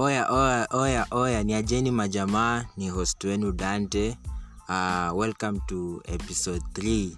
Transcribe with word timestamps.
Oya, 0.00 0.24
oya, 0.32 0.64
oya, 0.72 1.02
oya, 1.12 1.44
ni 1.44 1.54
ajeni 1.54 1.90
majamaa, 1.90 2.64
ni 2.76 2.88
host 2.88 3.24
wenu 3.24 3.52
Dante. 3.52 4.16
Uh, 4.68 5.12
welcome 5.14 5.60
to 5.68 6.00
episode 6.08 6.62
3 6.72 7.12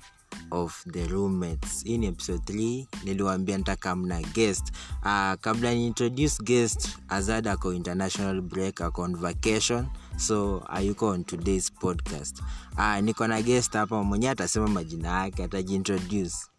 of 0.51 0.85
the 0.93 1.07
roommates. 1.07 1.85
Hii 1.85 1.99
ni 1.99 2.07
episode 2.07 2.43
3, 2.53 2.87
niliwaambia 3.05 3.59
nitaka 3.59 3.97
guest. 4.35 4.73
Uh, 5.05 5.35
kabla 5.41 5.75
ni 5.75 5.87
introduce 5.87 6.43
guest, 6.43 6.89
Azad 7.09 7.49
ako 7.49 7.73
international 7.73 8.41
break, 8.41 8.81
ako 8.81 9.03
on 9.03 9.17
vacation, 9.17 9.87
so 10.17 10.63
ayuko 10.69 11.07
on 11.07 11.25
today's 11.25 11.73
podcast. 11.73 12.43
Uh, 12.77 12.99
niko 13.01 13.27
na 13.27 13.43
guest 13.43 13.73
hapa 13.73 14.03
mwenyee 14.03 14.31
atasema 14.31 14.69
majina 14.69 15.09
yake, 15.09 15.45
atajiintroduce. 15.45 16.52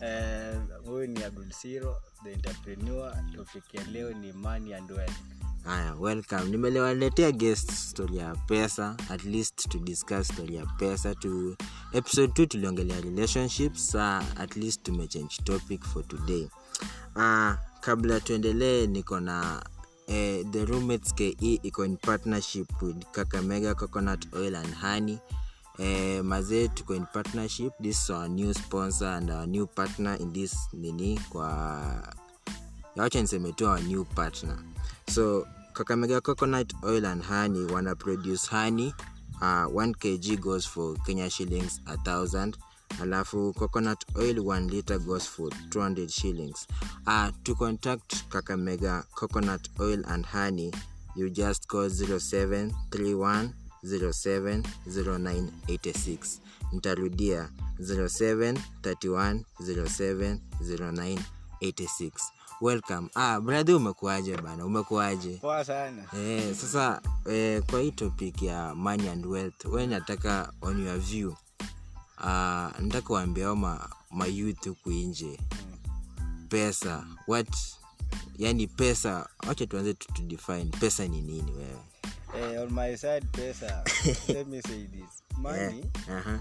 Eh, 0.00 0.56
huyu 0.86 1.06
ni 1.06 1.24
Abdul 1.24 1.48
the 2.24 2.32
entrepreneur. 2.34 3.12
Topic 3.36 3.74
ya 3.74 3.84
leo 3.84 4.12
ni 4.12 4.32
money 4.32 4.74
and 4.74 4.90
wealth. 4.90 5.16
haya 5.64 5.94
welcome. 5.94 6.44
Nimeliwaletea 6.50 7.32
guest 7.32 7.72
story 7.72 8.16
ya 8.16 8.34
pesa. 8.36 8.96
At 9.10 9.24
least 9.24 9.68
to 9.68 9.78
discuss 9.78 10.28
story 10.28 10.54
ya 10.54 10.66
pesa. 10.66 11.14
To 11.14 11.56
episode 11.92 12.32
2 12.32 12.46
tuliongelea 12.46 13.00
relationships. 13.00 13.94
Uh, 13.94 14.22
at 14.40 14.56
least 14.56 14.82
tumechange 14.82 15.36
topic 15.44 15.84
for 15.84 16.08
today. 16.08 16.48
Uh, 17.16 17.52
kabla 17.80 18.20
tuendelee 18.20 18.86
niko 18.86 19.20
na 19.20 19.62
eh, 20.06 20.46
the 20.50 20.64
roommates 20.64 21.14
ke 21.14 21.36
iko 21.40 21.84
in 21.84 21.96
partnership 21.96 22.82
with 22.82 23.04
kakamega 23.12 23.74
coconut 23.74 24.26
oil 24.34 24.56
and 24.56 24.74
honey 24.74 25.18
eh, 25.80 26.24
mazee 26.24 26.68
tuko 26.68 27.00
partnership 27.12 27.72
this 27.82 28.04
is 28.04 28.10
our 28.10 28.28
new 28.28 28.52
sponsor 28.52 29.08
and 29.08 29.30
our 29.30 29.46
new 29.46 29.66
partner 29.66 30.16
in 30.20 30.32
this 30.32 30.54
nini 30.72 31.18
kwa 31.30 32.14
yawacha 32.96 33.20
niseme 33.22 33.54
our 33.62 33.80
new 33.80 34.04
partner. 34.04 34.58
So 35.08 35.46
kakamega 35.72 36.20
coconut 36.20 36.72
oil 36.84 37.06
and 37.06 37.22
honey 37.22 37.64
wana 37.72 37.94
produce 37.94 38.46
honey 38.46 38.92
uh, 39.40 39.66
1 39.66 39.94
kg 39.94 40.40
goes 40.40 40.66
for 40.66 40.96
kenya 41.06 41.30
shillings 41.30 41.80
a 41.86 41.96
thousand. 41.96 42.56
Alafu 43.00 43.54
coconut 43.54 44.04
oil 44.18 44.36
1 44.44 44.68
liter 44.70 44.98
goes 44.98 45.26
for 45.26 45.48
200 45.70 46.10
shillings. 46.10 46.66
Uh, 47.06 47.30
to 47.44 47.54
contact 47.54 48.28
kakamega 48.28 49.04
coconut 49.14 49.68
oil 49.80 50.02
and 50.08 50.26
honey 50.26 50.72
you 51.16 51.30
just 51.30 51.66
call 51.68 51.88
0731 51.88 53.54
070986 53.84 56.38
ntarudia 56.72 57.48
0731 57.80 59.40
070986 59.60 62.10
welcome. 62.60 63.08
Ah 63.14 63.40
brother 63.40 63.74
umekuaje 63.74 64.36
bana? 64.36 64.66
Umekuaje? 64.66 65.36
Poa 65.40 65.64
sana. 65.64 66.04
eh, 66.18 66.54
sasa 66.56 67.02
eh, 67.26 67.62
kwa 67.70 67.80
hii 67.80 67.90
topic 67.92 68.42
ya 68.42 68.74
money 68.74 69.08
and 69.08 69.26
wealth 69.26 69.64
we 69.64 69.86
nataka 69.86 70.52
on 70.62 70.86
your 70.86 70.98
view 70.98 71.28
uh, 71.30 71.36
nataka 72.80 73.14
waambia 73.14 73.54
ma, 73.54 73.90
ma 74.10 74.26
youth 74.26 74.68
huku 74.68 74.90
nje 74.90 75.40
pesa 76.48 77.06
what 77.28 77.56
yani 78.38 78.66
pesa 78.66 79.28
wacha 79.48 79.66
tuanze 79.66 79.94
tu 79.94 80.22
define 80.22 80.64
pesa 80.80 81.06
ni 81.08 81.22
nini 81.22 81.52
wewe 81.52 81.78
Eh, 82.34 82.56
on 82.62 82.72
my 82.72 82.94
side 82.96 83.26
pesa, 83.32 83.82
let 84.34 84.46
me 84.46 84.60
say 84.62 84.86
this. 84.86 85.22
Money 85.38 85.82
uh-huh. 86.08 86.38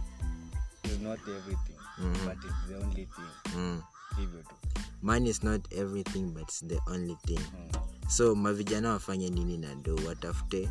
is 0.84 1.00
not 1.00 1.20
everything, 1.28 1.78
Mhm. 2.00 2.26
but 2.26 2.38
it's 2.38 2.62
the 2.68 2.76
only 2.78 3.06
thing. 3.06 3.32
mm. 3.56 3.82
Hivyo 4.18 4.44
tu. 4.44 4.56
money 5.02 5.30
is 5.30 5.44
not 5.44 5.62
everything 5.74 6.34
but 6.34 6.44
it's 6.44 6.60
the 6.68 6.80
only 6.88 7.16
thing 7.26 7.40
Mm. 7.40 8.10
so 8.10 8.36
mavijana 8.36 8.90
wafanye 8.90 9.30
nini 9.30 9.58
na 9.58 9.76
do 9.76 9.96
watafute 10.08 10.70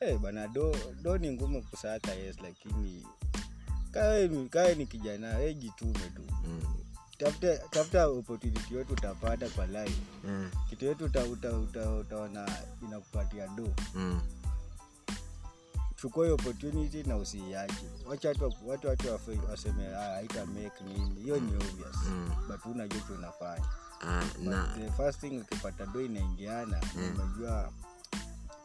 hey, 0.00 0.16
bana 0.18 0.48
do, 0.48 0.76
do 1.02 1.18
ni 1.18 1.30
ngumu 1.32 1.62
kusaka 1.62 2.12
yes, 2.14 2.36
lakini 2.42 3.06
kae 3.90 4.28
ni, 4.28 4.48
kae 4.48 4.74
ni 4.74 4.86
kijana, 4.86 5.40
ejitume 5.40 5.92
jitume 5.92 6.10
tu. 6.10 6.22
mm. 6.44 6.83
Tafuta 7.18 7.58
tafuta 7.70 8.06
opportunity 8.08 8.74
yote 8.74 8.92
utapata 8.92 9.48
kwa 9.48 9.66
life. 9.66 10.00
mm. 10.24 10.50
Kitu 10.70 10.84
yote 10.84 11.04
uta, 11.04 11.24
uta, 11.24 11.58
uta, 11.58 11.90
utaona 11.90 12.48
inakupatia 12.82 13.46
do. 13.48 13.68
mm. 13.94 14.20
chukua 15.96 16.24
hiyo 16.24 16.34
opportunity 16.34 17.02
na 17.02 17.16
usiiache 17.16 17.86
wacha 18.06 18.28
watu 18.28 18.44
watu 18.68 18.86
watu 18.88 19.08
waseme 19.50 19.96
"Ah, 19.96 20.00
haita 20.14 20.46
make 20.46 20.84
nini 20.84 21.20
hiyo 21.22 21.36
ni 21.40 21.56
obvious 21.56 21.96
Mm. 22.08 22.30
but 22.48 22.66
unajua 22.66 23.00
tu 23.00 23.14
unafanya 23.14 23.64
But 24.00 24.38
na 24.46 24.74
the 24.78 24.90
first 24.90 25.20
thing 25.20 25.38
ukipata 25.38 25.86
do 25.86 26.00
inaingiana 26.00 26.80
unajua 27.14 27.72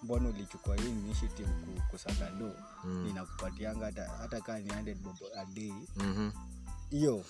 mbona 0.03 0.29
ulichukua 0.29 0.75
hii 0.75 0.89
initiative 0.89 1.49
ku- 1.49 1.81
kusaka 1.91 2.29
do 2.31 2.51
Mm. 2.83 3.07
inakupatianga 3.09 3.85
hata 3.85 4.07
hata 4.09 4.41
kaa 4.41 4.59
ni 4.59 4.69
100 4.69 4.95
bob 4.95 5.15
a 5.37 5.45
day 5.45 5.73
mhm, 5.97 6.31
hiyo 6.89 7.23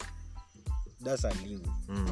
that's 1.04 1.26
a 1.26 1.34
live 1.34 1.68
mm. 1.90 2.10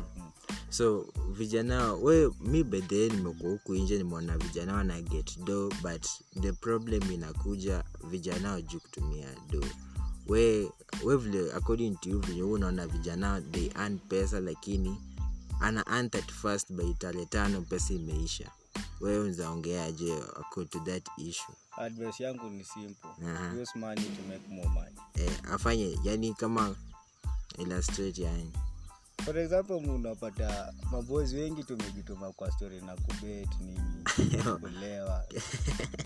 so 0.70 1.06
vijana 1.31 1.94
we 1.94 2.31
mi 2.42 2.64
bedhee 2.64 3.09
nimekuwa 3.09 3.52
huku 3.52 3.75
nje 3.75 3.98
nimeona 3.98 4.38
vijana 4.38 4.74
wana 4.74 5.02
get 5.02 5.40
do 5.40 5.70
but 5.81 6.06
the 6.42 6.52
problem 6.52 7.12
inakuja 7.12 7.84
vijana 8.09 8.52
wajuu 8.52 8.80
kutumia 8.80 9.28
do 9.50 9.64
we 10.28 10.72
we 11.03 11.18
vile 11.18 11.53
according 11.53 11.96
to 11.96 12.09
you 12.09 12.20
vile 12.20 12.44
unaona 12.44 12.88
vijana 12.88 13.42
they 13.42 13.70
earn 13.75 14.00
pesa 14.00 14.40
lakini 14.40 14.98
ana 15.59 15.84
earn 15.88 16.09
by 16.69 16.94
tarehe 16.94 17.25
tano 17.25 17.62
pesa 17.62 17.94
imeisha. 17.94 18.52
Wewe 19.02 19.19
unzaongeaje 19.19 20.14
according 20.14 20.69
to 20.69 20.80
that 20.80 21.08
issue? 21.18 21.56
Advice 21.78 22.24
yangu 22.24 22.50
ni 22.50 22.64
simple. 22.64 23.09
Aha. 23.28 23.54
use 23.62 23.80
money 23.80 24.02
to 24.04 24.22
make 24.28 24.48
more 24.50 24.69
money. 24.69 24.96
Eh, 25.16 25.31
afanye 25.52 26.00
yani 26.04 26.34
kama 26.34 26.75
illustrate 27.58 28.22
yani 28.22 28.52
for 29.27 29.38
example 29.38 29.75
unapata 29.75 30.73
mabozi 30.91 31.35
wengi 31.35 31.63
tumejituma 31.63 32.31
kwa 32.31 32.51
story 32.51 32.81
na 32.81 32.95
kubet 32.95 33.49
nini 33.59 34.03
kulewa 34.61 35.25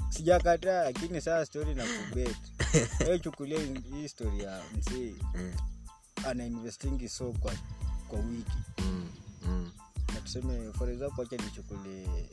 sijakataa 0.09 0.83
lakini 0.83 1.21
saa 1.21 1.45
story 1.45 1.75
na 1.75 1.83
kubet. 1.85 2.37
Wewe 3.05 3.19
chukulia 3.19 3.59
hii 3.91 4.07
story 4.07 4.39
ya 4.39 4.63
msii 4.77 5.15
mm. 5.35 5.53
ana 6.27 6.45
investingi 6.45 7.09
so 7.09 7.33
kwa, 7.39 7.53
kwa 8.07 8.19
wiki. 8.19 8.57
Mm, 8.77 9.09
mm, 9.47 9.71
na 10.13 10.21
tuseme 10.21 10.73
for 10.73 10.89
example 10.89 11.23
acha 11.25 11.37
nichukulie 11.45 12.29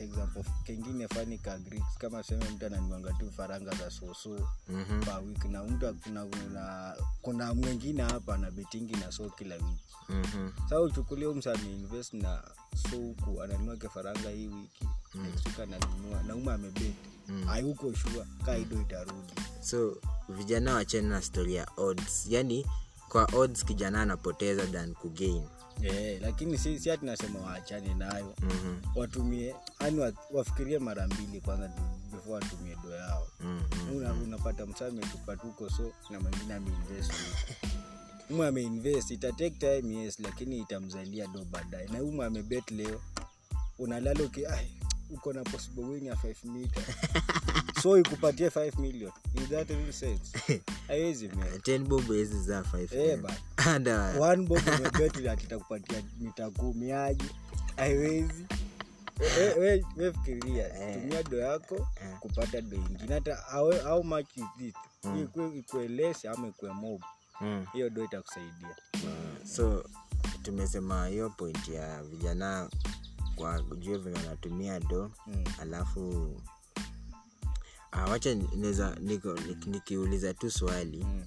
example 0.00 0.44
kengine 0.66 1.08
fani 1.08 1.38
ka 1.38 1.58
Greeks 1.58 1.98
kama 1.98 2.22
seme 2.22 2.44
mtu 2.50 2.66
ananiwanga 2.66 3.12
tu 3.12 3.32
faranga 3.36 3.74
za 3.74 3.90
soso 3.90 4.48
mhm, 4.68 5.00
per 5.04 5.18
week 5.26 5.44
na 5.44 5.64
mtu 5.64 5.94
kuna, 6.04 6.24
kuna, 6.26 6.96
kuna 7.22 7.54
mwengine 7.54 8.02
hapa 8.02 8.38
na 8.38 8.50
betingi 8.50 8.96
na 8.96 9.12
so 9.12 9.30
kila 9.30 9.54
wiki 9.54 9.84
mhm, 10.08 10.50
saa 10.70 10.80
uchukulia 10.80 11.28
umsa 11.30 11.52
ameinvest 11.52 12.12
na 12.14 12.42
so 12.90 12.96
huku 12.96 13.42
ananunua 13.42 13.76
kifaranga 13.76 14.30
hii 14.30 14.46
wiki 14.46 14.88
Mm. 15.14 15.22
next 15.22 15.46
week 15.46 15.58
ananunua 15.60 16.22
na 16.22 16.34
uma 16.34 16.54
amebet. 16.54 16.94
Mm. 17.28 17.44
hayuko 17.46 17.92
shua 17.94 18.26
kaido 18.44 18.80
itarudi. 18.80 19.32
So 19.60 19.96
vijana 20.28 20.74
wachene 20.74 21.08
na 21.08 21.22
story 21.22 21.54
ya 21.54 21.66
odds. 21.76 22.26
Yani 22.28 22.66
kwa 23.12 23.28
odds 23.32 23.64
kijana 23.64 24.02
anapoteza 24.02 24.66
than 24.66 24.94
kugain. 24.94 25.42
Yeah, 25.82 26.20
lakini 26.22 26.58
si, 26.58 26.78
si 26.80 26.90
ati 26.90 27.06
nasema 27.06 27.40
waachane 27.40 27.94
nayo. 27.94 28.34
Mhm, 28.42 28.76
watumie 28.96 29.54
yani 29.80 30.00
wa, 30.00 30.12
wafikirie 30.30 30.78
mara 30.78 31.06
mbili 31.06 31.40
kwanza 31.40 31.70
before 32.12 32.32
watumie 32.34 32.76
do 32.82 32.90
yao. 32.96 33.28
Mhm, 33.40 33.96
Una, 33.96 34.12
unapata 34.12 34.66
msaa 34.66 34.86
ametupa 34.86 35.36
tuko 35.36 35.70
so 35.70 35.92
na 36.10 36.20
mwingine 36.20 36.54
ameinvest 36.54 37.12
umu 38.30 38.42
ameinvest 38.44 39.10
ita 39.10 39.32
take 39.32 39.50
time 39.80 39.94
yes 39.94 40.18
lakini 40.20 40.58
itamzalia 40.58 41.26
do 41.26 41.44
baadaye. 41.44 41.88
Na 41.88 42.02
umu 42.02 42.22
amebet 42.22 42.70
leo 42.70 43.00
unalala 43.78 44.24
uki 44.24 44.46
"Ai, 44.46 44.70
uko 45.12 45.32
na 45.32 45.42
possible 45.44 45.84
win 45.84 46.06
ya 46.06 46.14
5 46.14 46.34
meter 46.52 46.82
so 47.82 47.98
ikupatie 47.98 48.48
5 48.48 48.78
million. 48.80 49.12
In 49.34 49.46
that 49.48 49.70
real 49.70 49.92
sense? 49.92 50.32
Haiwezi 50.88 51.28
man. 51.28 51.48
10 51.48 51.78
bob 51.78 52.06
hizi 52.06 52.42
za 52.42 52.60
5 52.60 52.88
Eh, 52.96 53.18
ba. 53.20 53.36
And, 53.56 53.88
uh, 53.88 54.20
one 54.22 54.46
bob 54.46 54.58
umebet 54.68 55.26
ati 55.26 55.44
itakupatia 55.44 56.02
mita 56.20 56.50
kumi 56.50 56.92
aje. 56.92 57.24
Haiwezi. 57.76 58.46
We- 59.20 59.54
we- 59.60 59.84
we 59.96 60.12
fikiria 60.12 60.68
tumia 60.68 61.22
do 61.22 61.36
yako 61.38 61.88
kupata 62.20 62.60
do 62.60 62.76
ingine. 62.76 63.14
Hata 63.14 63.46
au 63.86 64.04
much 64.04 64.36
is 64.36 64.44
it? 64.68 64.74
Ikue 65.22 65.64
ama 66.32 66.48
ikue 66.48 66.72
mob 66.72 67.02
mm. 67.40 67.66
hiyo 67.72 67.90
do 67.90 68.04
itakusaidia. 68.04 68.76
So 69.56 69.84
tumesema 70.42 71.06
hiyo 71.06 71.30
point 71.30 71.68
ya 71.68 72.02
vijana 72.02 72.68
kwa 73.42 73.76
jua 73.76 73.98
venye 73.98 74.16
wanatumia 74.16 74.80
do 74.80 75.10
Mm. 75.26 75.44
alafu 75.60 76.10
uh, 77.92 78.10
wacha 78.10 78.34
naweza 78.34 78.96
nikiuliza 79.66 80.34
tu 80.34 80.50
swali 80.50 81.04
Mm. 81.04 81.24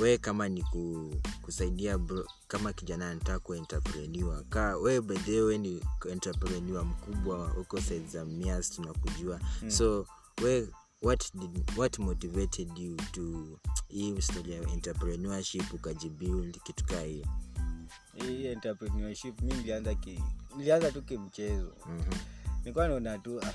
wee 0.00 0.18
kama 0.18 0.48
ni 0.48 0.62
ku, 0.62 1.14
kusaidia 1.42 1.98
bro, 1.98 2.26
kama 2.48 2.72
kijana 2.72 3.10
anataka 3.10 3.38
kuentrepreneur 3.38 4.44
ka 4.48 4.76
we 4.76 5.00
bedhee 5.00 5.40
we 5.40 5.58
ni 5.58 5.82
entrepreneur 6.10 6.84
mkubwa 6.84 7.48
huko 7.48 7.80
side 7.80 8.06
za 8.08 8.24
mias 8.24 8.70
tunakujua 8.70 9.40
mm. 9.62 9.70
so 9.70 10.06
we 10.44 10.68
what 11.02 11.34
did, 11.34 11.70
what 11.76 11.98
motivated 11.98 12.78
you 12.78 12.96
to 12.96 13.58
hii 13.88 14.22
story 14.22 14.52
ya 14.52 14.62
entrepreneurship 14.70 15.74
ukajibuild 15.74 16.62
kitu 16.62 16.84
kaa 16.84 17.00
hiyo 17.02 17.26
hii 18.26 18.46
entrepreneurship 18.46 19.40
mi 19.42 19.54
nilianza 19.54 19.94
ki 19.94 20.22
nilianza 20.56 20.92
tu 20.92 21.02
kimchezo 21.02 21.72
Mhm. 21.86 22.14
nilikuwa 22.60 22.88
naona 22.88 23.18
tu 23.18 23.40
ah, 23.42 23.52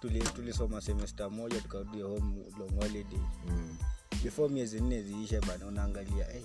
tuli- 0.00 0.32
tulisoma 0.32 0.80
semester 0.80 1.30
moja 1.30 1.60
tukarudi 1.60 2.00
home 2.02 2.44
long 2.58 2.74
holiday 2.82 3.20
Mm. 3.48 3.76
before 4.24 4.48
miezi 4.54 4.80
nne 4.80 5.02
ziishe 5.02 5.40
bana 5.40 5.66
unaangalia 5.66 6.24
hey, 6.24 6.42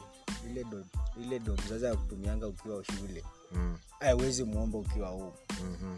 ile 0.50 0.64
do 0.64 0.86
ile 1.22 1.40
do 1.40 1.54
mzazi 1.66 1.86
ya 1.86 1.96
kutumianga 1.96 2.48
ukiwa 2.48 2.84
shule 2.86 3.24
Mm. 3.52 3.78
awezi 4.00 4.44
mwomba 4.44 4.78
ukiwa 4.78 5.10
home 5.10 5.32
Mhm. 5.64 5.98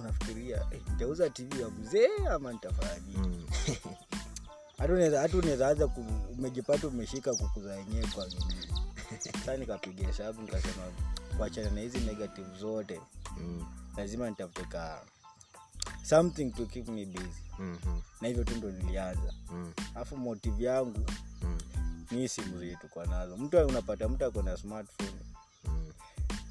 unafikiria 0.00 0.64
hey, 0.70 0.80
nitauza 0.90 1.30
tv 1.30 1.60
ya 1.60 1.68
mzee 1.68 2.26
ama 2.30 2.52
nitafanyaje 2.52 3.16
Mm. 3.18 3.46
hata 4.78 4.92
unaweza 5.36 5.68
anza 5.68 5.86
umejipata 6.38 6.88
umeshika 6.88 7.34
kukuza 7.34 7.72
wenyewe 7.74 8.06
kwa 8.14 8.26
nini 8.26 8.54
sasa 9.42 9.56
nikapiga 9.56 10.06
hesabu 10.06 10.42
nikasema 10.42 10.82
kuachana 11.36 11.70
na 11.70 11.80
hizi 11.80 11.98
negative 11.98 12.58
zote 12.58 13.00
Mm. 13.36 13.66
lazima 13.96 14.30
nitafute 14.30 14.64
ka 14.64 15.02
something 16.02 16.50
to 16.50 16.66
keep 16.66 16.88
me 16.88 17.06
busy 17.06 17.28
Mhm. 17.58 18.00
na 18.20 18.28
hivyo 18.28 18.44
tu 18.44 18.56
ndo 18.56 18.70
nilianza 18.70 19.34
Mm. 19.52 19.72
motive 20.16 20.64
yangu 20.64 21.06
Mm. 21.42 21.58
ni 22.10 22.28
simu 22.28 22.58
zetu 22.58 22.88
kwa 22.88 23.06
nazo 23.06 23.36
mtu 23.36 23.66
unapata 23.66 24.08
mtu 24.08 24.24
akona 24.24 24.56
smartphone 24.56 25.10
Mm. 25.64 25.92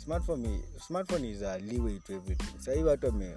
smartphone, 0.03 0.61
smartphone 0.87 1.29
is 1.29 1.41
a 1.43 1.57
leeway 1.57 1.99
to 1.99 2.13
everything 2.13 2.59
sahii 2.59 2.83
watu 2.83 3.05
wame, 3.05 3.35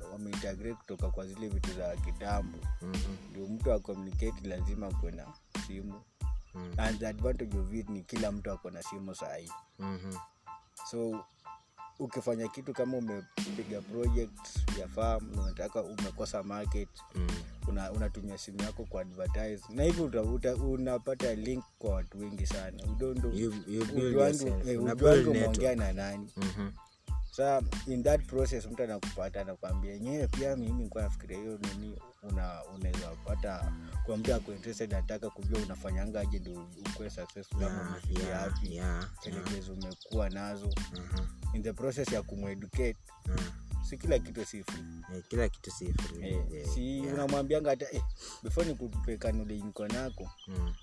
kutoka 0.75 1.11
kwa 1.11 1.27
zile 1.27 1.49
vitu 1.49 1.73
za 1.75 1.97
kitambo 1.97 2.59
Mhm. 2.83 3.17
ndio 3.31 3.47
mtu 3.47 3.73
acommunicate 3.73 4.49
lazima 4.49 4.91
kwena 4.93 5.27
na 5.55 5.63
simu 5.67 6.03
Mm. 6.55 6.75
and 6.77 6.99
the 6.99 7.07
advantage 7.09 7.57
of 7.59 7.75
it 7.75 7.89
ni 7.89 8.03
kila 8.03 8.33
mtu 8.33 8.51
ako 8.53 8.71
na 8.71 8.83
simu 8.83 9.15
sahii 9.15 9.51
Mhm. 9.79 10.13
so 10.91 11.25
ukifanya 11.99 12.49
kitu 12.49 12.73
kama 12.73 12.97
umepiga 12.97 13.81
project 13.81 14.39
ya 14.81 14.89
farm 14.89 15.39
unataka 15.39 15.83
umekosa 15.83 16.43
market 16.43 16.89
Mm. 17.15 17.27
una- 17.69 17.93
unatumia 17.93 18.39
simu 18.39 18.63
yako 18.63 18.85
ku 18.85 18.99
advertise 18.99 19.65
na 19.75 19.85
uta, 20.23 20.55
unapata 20.57 21.35
link 21.35 21.65
kwa 21.79 21.95
watu 21.95 22.19
wengi 22.19 22.47
sana 22.47 22.83
udondo 22.93 23.29
ujuangu 23.29 24.69
eh, 24.69 24.83
umeongea 25.31 25.77
na 25.77 25.93
nani 25.93 26.31
Mhm. 26.37 26.71
Sa 27.37 27.63
in 27.87 28.03
that 28.03 28.27
process 28.27 28.67
mtu 28.67 28.83
anakupata 28.83 29.41
anakwambia 29.41 29.93
enyewe 29.95 30.29
pia 30.29 30.57
mimi 30.57 30.83
nikuwa 30.83 31.03
nafikiria 31.05 31.39
hiyo 31.39 31.59
nini 31.59 31.99
una 32.23 32.65
unaweza 32.75 33.09
pata 33.25 33.73
kwa 34.07 34.17
mtu 34.17 34.35
ako 34.35 34.53
interested 34.53 34.95
anataka 34.95 35.31
kujua 35.31 35.61
unafanyanga 35.63 36.21
aje 36.21 36.39
ndo 36.39 36.69
ukuwe 36.91 37.11
successful 37.11 37.65
ama 37.65 37.83
umefikia 37.91 38.29
yeah, 38.29 38.43
wapi 38.43 38.75
yeah, 38.75 39.09
yeah. 39.27 39.71
umekuwa 39.71 40.31
nazo 40.31 40.67
Mhm. 40.93 41.27
in 41.57 41.63
the 41.63 41.73
process 41.73 42.13
ya 42.13 42.23
kumueducate 42.23 42.97
Mm. 43.27 43.37
si 43.89 43.97
kila 43.99 44.19
kitu 44.19 44.45
si 44.45 44.63
free 44.65 44.85
Eh, 45.17 45.23
kila 45.29 45.49
kitu 45.49 45.71
si 45.71 45.93
free. 45.93 46.29
eh, 46.29 46.45
Eh, 46.55 46.69
si 46.75 46.99
yeah. 46.99 47.15
unamwambianga 47.15 47.71
hata 47.71 47.91
eh, 47.93 48.03
before 48.43 48.67
nikupe 48.69 49.17
kanule 49.17 49.55
niko 49.55 49.89
nako 49.89 50.31
Mm. 50.49 50.75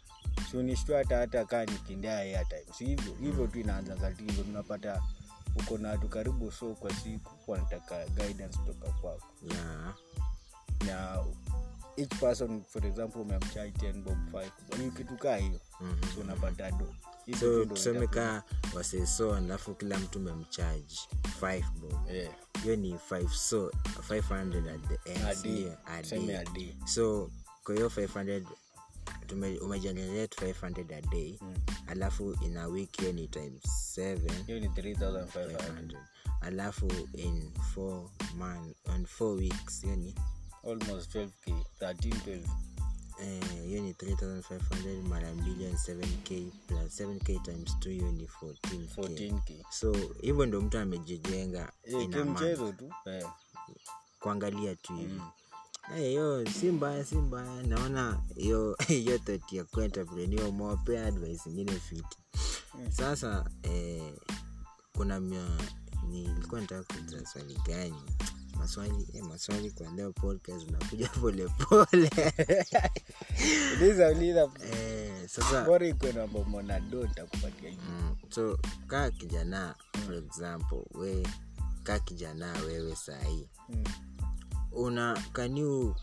hata 0.98 1.18
hata 1.18 1.46
kaa 1.46 1.66
nikindia 1.66 2.18
airtime 2.18 2.66
si 2.78 2.86
hivyo 2.86 3.14
hivyo 3.22 3.48
tu 3.48 3.60
inaanza 3.60 3.96
kati 3.96 4.24
tunapata 4.24 5.02
uko 5.56 5.78
na 5.78 5.90
watu 5.90 6.10
karibu 6.10 6.52
so 6.52 6.76
kwa 6.76 6.94
siku 6.96 7.52
wanataka 7.52 8.06
guidance 8.08 8.58
kutoka 8.58 8.92
kwako. 8.92 9.28
Yeah. 9.52 9.96
na 10.86 11.24
each 11.98 12.20
person 12.20 12.64
for 12.64 12.86
example 12.88 13.22
umemchai 13.22 13.70
10 13.72 14.04
bob 14.04 14.18
5 14.34 14.78
ni 14.86 14.92
kitu 14.92 15.18
kaa 15.18 15.36
hiyo. 15.38 15.60
Mhm. 15.82 16.14
so 16.16 16.22
unapata 16.22 16.72
do. 16.72 16.96
So 17.40 17.66
tuseme 17.66 18.08
kaa 18.08 18.44
waseso 18.76 19.36
alafu 19.36 19.76
kila 19.76 20.00
mtu 20.00 20.20
memchaji 20.20 21.00
5 21.42 21.64
bob 21.80 22.10
Eh, 22.10 22.30
hiyo 22.64 22.76
ni 22.76 22.94
5 22.94 23.30
so 23.30 23.72
500 24.10 24.70
at 24.70 24.82
the 25.02 25.12
end. 25.12 25.26
So 26.86 27.32
kwa 27.64 27.76
hiyo 27.76 27.88
500 27.90 28.44
umegenerate 29.62 30.46
500 30.52 30.94
a 30.96 31.02
day 31.02 31.38
Mm. 31.42 31.56
alafu 31.88 32.34
in 32.46 32.58
a 32.58 32.68
week 32.68 32.98
hiyo 33.00 33.12
ni 33.12 33.28
times 33.28 33.64
7 33.98 34.18
3500 34.44 35.26
500 35.26 35.98
alafu 36.42 36.92
in 37.14 37.52
4 37.76 38.10
man 38.38 38.74
on 38.86 39.06
4 39.20 39.32
weeks 39.36 39.82
hiyo 39.82 39.96
ni 39.96 40.16
almost 40.64 41.16
12k 41.16 41.54
13 41.80 42.10
12 42.10 42.44
eh, 43.22 43.64
hiyo 43.66 43.82
ni 43.82 43.92
3500 43.94 45.02
mara 45.02 45.34
mbili 45.34 45.66
ni 45.66 45.74
7k 45.74 46.52
plus 46.68 47.00
7k 47.02 47.42
times 47.42 47.76
2 47.80 47.90
hiyo 47.92 48.12
ni 48.12 48.26
14k 48.28 48.88
14k 48.96 49.64
so 49.72 49.94
hivyo 50.22 50.46
ndo 50.46 50.62
mtu 50.62 50.78
amejijenga 50.78 51.72
Eh, 51.84 51.94
month. 51.94 52.14
kimchezo 52.16 52.72
tu 52.72 52.92
eh. 53.06 53.28
kuangalia 54.20 54.76
tu 54.76 54.94
hivi 54.96 55.14
Mm. 55.14 55.30
Eh, 55.98 56.08
hiyo 56.10 56.46
si 56.50 56.72
mbaya 56.72 57.06
si 57.06 57.16
mbaya 57.16 57.64
naona 57.64 58.22
hiyo 58.36 58.78
hiyo 58.88 59.18
thought 59.26 59.54
ya 59.54 59.64
kuentrepreneur 59.64 60.52
mwapea 60.52 61.06
advice 61.06 61.50
ingine 61.50 61.72
fiti. 61.72 62.18
Mm. 62.76 62.92
sasa 62.92 63.46
eh, 63.64 64.14
kuna 64.94 65.20
mia 65.20 65.48
nilikuwa 66.10 66.62
nataka 66.62 66.94
kuuliza 66.94 67.26
swali 67.26 67.58
gani? 67.68 68.02
Maswali 68.58 69.08
eh, 69.14 69.24
maswali 69.24 69.72
kwa 69.72 69.92
leo 69.92 70.12
podcast 70.14 70.68
unakuja 70.70 71.10
polepole 71.22 72.10
eh, 74.64 75.30
mm, 77.90 78.16
so 78.30 78.60
kaa 78.88 79.10
kijana 79.12 79.76
for 80.06 80.16
example 80.16 80.84
we 80.94 81.28
kaa 81.84 82.00
kijana 82.00 82.54
wewe 82.68 82.96
sahii. 82.96 83.50
Mm. 83.70 83.84
Una 84.72 85.24
can 85.34 85.58
you 85.58 85.96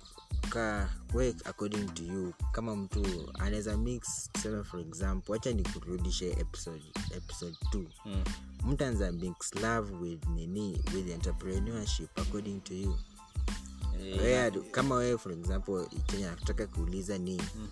ka 0.51 0.89
work 1.15 1.47
according 1.47 1.87
to 1.95 2.03
you 2.03 2.33
kama 2.53 2.77
mtu 2.77 3.05
anaweza 3.35 3.77
mix 3.77 4.31
tuseme 4.33 4.65
for 4.65 4.81
example 4.81 5.33
wacha 5.33 5.53
nikurudishe 5.53 6.31
episode 6.31 6.85
episode 7.17 7.57
2 7.73 7.85
Mm. 8.07 8.25
mtu 8.67 8.85
anaweza 8.85 9.13
mix 9.13 9.55
love 9.55 9.95
with 9.95 10.27
nini 10.29 10.83
with 10.95 11.09
entrepreneurship 11.09 12.19
according 12.19 12.61
to 12.61 12.75
you 12.75 12.97
yeah. 14.05 14.21
Wewe, 14.23 14.51
kama 14.71 14.95
wewe 14.95 15.19
for 15.19 15.33
example 15.33 15.87
chenye 16.07 16.27
nakutaka 16.27 16.67
kuuliza 16.67 17.19
ni 17.19 17.37
Mm. 17.57 17.69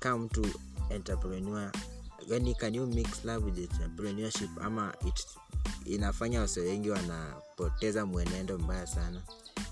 kama 0.00 0.18
mtu 0.24 0.46
entrepreneur 0.90 1.72
yani 2.28 2.54
can 2.54 2.74
you 2.74 2.86
mix 2.86 3.24
love 3.24 3.46
with 3.46 3.58
entrepreneurship 3.58 4.50
ama 4.62 4.94
it 5.08 5.26
inafanya 5.84 6.40
wase 6.40 6.60
wengi 6.60 6.90
wanapoteza 6.90 8.06
mwenendo 8.06 8.58
mbaya 8.58 8.86
sana 8.86 9.22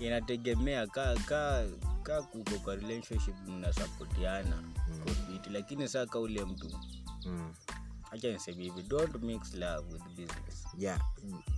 inategemea 0.01 0.87
ka 0.87 1.15
ka 1.25 1.65
ka 2.03 2.21
kuko 2.21 2.59
kwa 2.59 2.75
relationship 2.75 3.35
mnasapotiana 3.47 4.55
mm. 4.61 5.15
fiti 5.33 5.49
lakini 5.49 5.87
saa 5.87 6.05
kaule 6.05 6.45
mtu. 6.45 6.71
Mm. 7.25 7.53
acha 8.11 8.31
niseme 8.31 8.63
hivi 8.63 8.83
don't 8.83 9.15
mix 9.23 9.53
love 9.53 9.93
with 9.93 10.03
business. 10.03 10.65
Yeah 10.77 11.01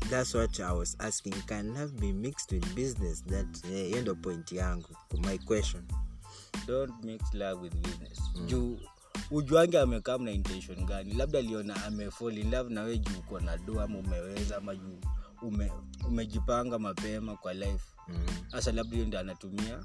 that's 0.09 0.35
what 0.35 0.59
i 0.59 0.71
was 0.77 0.95
asking. 0.99 1.33
Can 1.45 1.73
love 1.73 1.93
be 1.99 2.13
mixed 2.13 2.51
with 2.51 2.75
business? 2.75 3.23
That 3.25 3.65
eh, 3.65 3.87
hiyo 3.87 4.01
ndo 4.01 4.15
point 4.15 4.51
yangu 4.51 4.89
my 5.17 5.37
question. 5.37 5.83
Don't 6.67 7.03
mix 7.03 7.33
love 7.33 7.61
with 7.61 7.75
business. 7.75 8.19
Mm. 8.35 8.47
juu 8.47 8.79
ujuange 9.31 9.79
amekaa 9.79 10.17
na 10.17 10.31
intention 10.31 10.85
gani? 10.85 11.13
Labda 11.13 11.39
aliona 11.39 11.85
amefall 11.85 12.37
in 12.37 12.51
love 12.51 12.73
na 12.73 12.81
we 12.83 12.97
juu 12.97 13.19
uko 13.19 13.39
na 13.39 13.57
do 13.57 13.81
ama 13.81 13.97
umeweza 13.99 14.57
ama 14.57 14.75
juu 14.75 14.97
ume, 15.43 15.71
umejipanga 16.07 16.79
mapema 16.79 17.35
kwa 17.37 17.53
life 17.53 17.85
mm. 18.07 18.25
hasa 18.51 18.71
labda 18.71 18.95
hiyo 18.95 19.07
ndo 19.07 19.19
anatumia 19.19 19.83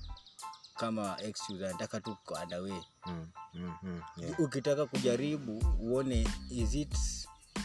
kama 0.77 1.23
excuse 1.23 1.67
anataka 1.69 2.01
tu 2.01 2.17
adawe 2.41 2.83
Mm. 3.07 3.27
mm 3.55 3.73
-hmm. 3.83 4.23
Yeah. 4.23 4.41
ukitaka 4.41 4.87
kujaribu 4.87 5.63
uone 5.81 6.29
is 6.51 6.75
it 6.75 6.97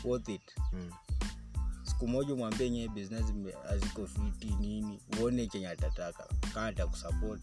worth 0.04 0.30
it 0.30 0.42
Mm. 0.74 0.92
siku 1.84 2.08
moja 2.08 2.34
umwambie 2.34 2.70
nyee 2.70 2.88
business 2.88 3.26
haziko 3.68 4.08
fiti 4.08 4.56
nini 4.60 5.00
uone 5.20 5.48
chenye 5.48 5.68
atataka 5.68 6.28
kaa 6.54 6.66
atakusupport 6.66 7.42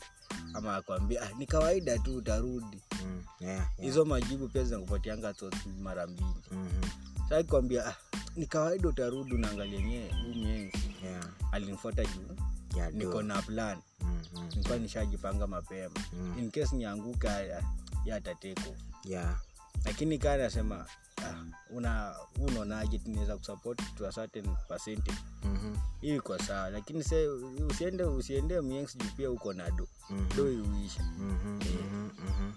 ama 0.54 0.76
akwambia 0.76 1.22
ah, 1.22 1.32
ni 1.38 1.46
kawaida 1.46 1.98
tu 1.98 2.16
utarudi 2.16 2.82
Mm. 3.04 3.22
Yeah. 3.40 3.56
Yeah. 3.56 3.76
hizo 3.76 4.04
majibu 4.04 4.48
pia 4.48 4.64
zinakupatianga 4.64 5.34
mara 5.80 6.06
mbili 6.06 6.34
mm-hmm. 6.52 7.44
kwambia 7.44 7.86
ah, 7.86 7.94
ni 8.36 8.46
kawaida 8.46 8.88
utarudi 8.88 9.34
unaangalia 9.34 9.80
nyewe 9.82 10.10
huu 10.12 10.34
myenzi 10.34 10.78
Yeah. 11.04 11.24
alinifuata 11.52 12.04
juu 12.04 12.36
Yeah, 12.76 12.92
niko 12.92 13.22
na 13.22 13.42
plan 13.42 13.78
mm-hmm. 14.00 14.48
nilikuwa 14.48 14.78
nishajipanga 14.78 15.46
mapema 15.46 15.94
Mm. 16.12 16.38
in 16.38 16.50
case 16.50 16.76
nianguka 16.76 17.28
ya- 17.42 17.62
ya 18.04 18.16
atateko 18.16 18.74
Yeah. 19.04 19.40
lakini 19.84 20.18
kaa 20.18 20.36
nasema 20.36 20.86
uh, 21.18 21.76
una 21.76 22.14
unaonaje 22.38 22.98
tunaweza 22.98 23.36
kusupport 23.36 23.94
to 23.94 24.08
a 24.08 24.12
certain 24.12 24.56
percentage 24.68 25.18
Mhm. 25.44 25.76
hii 26.00 26.16
iko 26.16 26.38
sawa 26.38 26.70
lakini 26.70 27.04
se 27.04 27.28
usiende 27.68 28.04
usiende 28.04 28.60
myengs 28.60 28.96
juu 28.98 29.10
pia 29.16 29.30
uko 29.30 29.52
na 29.52 29.70
do 29.70 29.86
Mhm. 30.10 30.36
do 30.36 30.52
iuisha 30.52 31.02
mm-hmm. 31.02 31.60
yeah. 31.62 31.92
mm-hmm. 31.92 32.52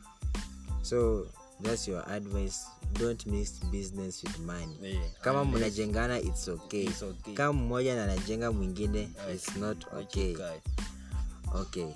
so 0.82 1.28
that's 1.64 1.88
your 1.88 2.04
advice. 2.12 2.66
Don't 2.94 3.26
mix 3.26 3.52
business 3.72 4.24
with 4.24 4.40
money. 4.40 4.78
Yeah, 4.82 5.02
kama 5.22 5.46
mnajengana 5.46 6.20
it's 6.20 6.48
okay. 6.48 6.84
It's 6.84 7.04
okay. 7.04 7.34
kama 7.34 7.54
mmoja 7.54 7.96
na 7.96 8.04
anajenga 8.04 8.52
mwingine 8.52 9.00
Yeah, 9.00 9.36
it's 9.36 9.56
not 9.56 9.86
okay. 9.94 10.36
okay. 10.36 10.60
Okay 11.56 11.88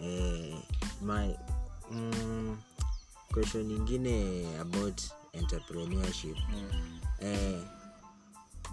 eh, 0.00 0.54
my 1.02 1.34
mm, 1.92 2.56
question 3.32 3.66
nyingine 3.66 4.46
about 4.60 5.02
entrepreneurship. 5.32 6.36
Mm. 6.36 6.98
eh, 7.20 7.60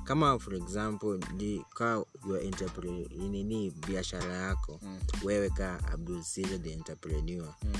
kama 0.03 0.39
for 0.39 0.55
example 0.55 1.17
di, 1.37 1.61
ka 1.75 2.03
your 2.27 3.07
nini 3.29 3.71
biashara 3.71 4.33
yako 4.33 4.79
Mm. 4.83 4.99
wewe 5.23 5.49
ka 5.49 5.79
abdul 5.93 6.23
the 6.61 6.73
entrepreneur. 6.73 7.53
Mm. 7.63 7.73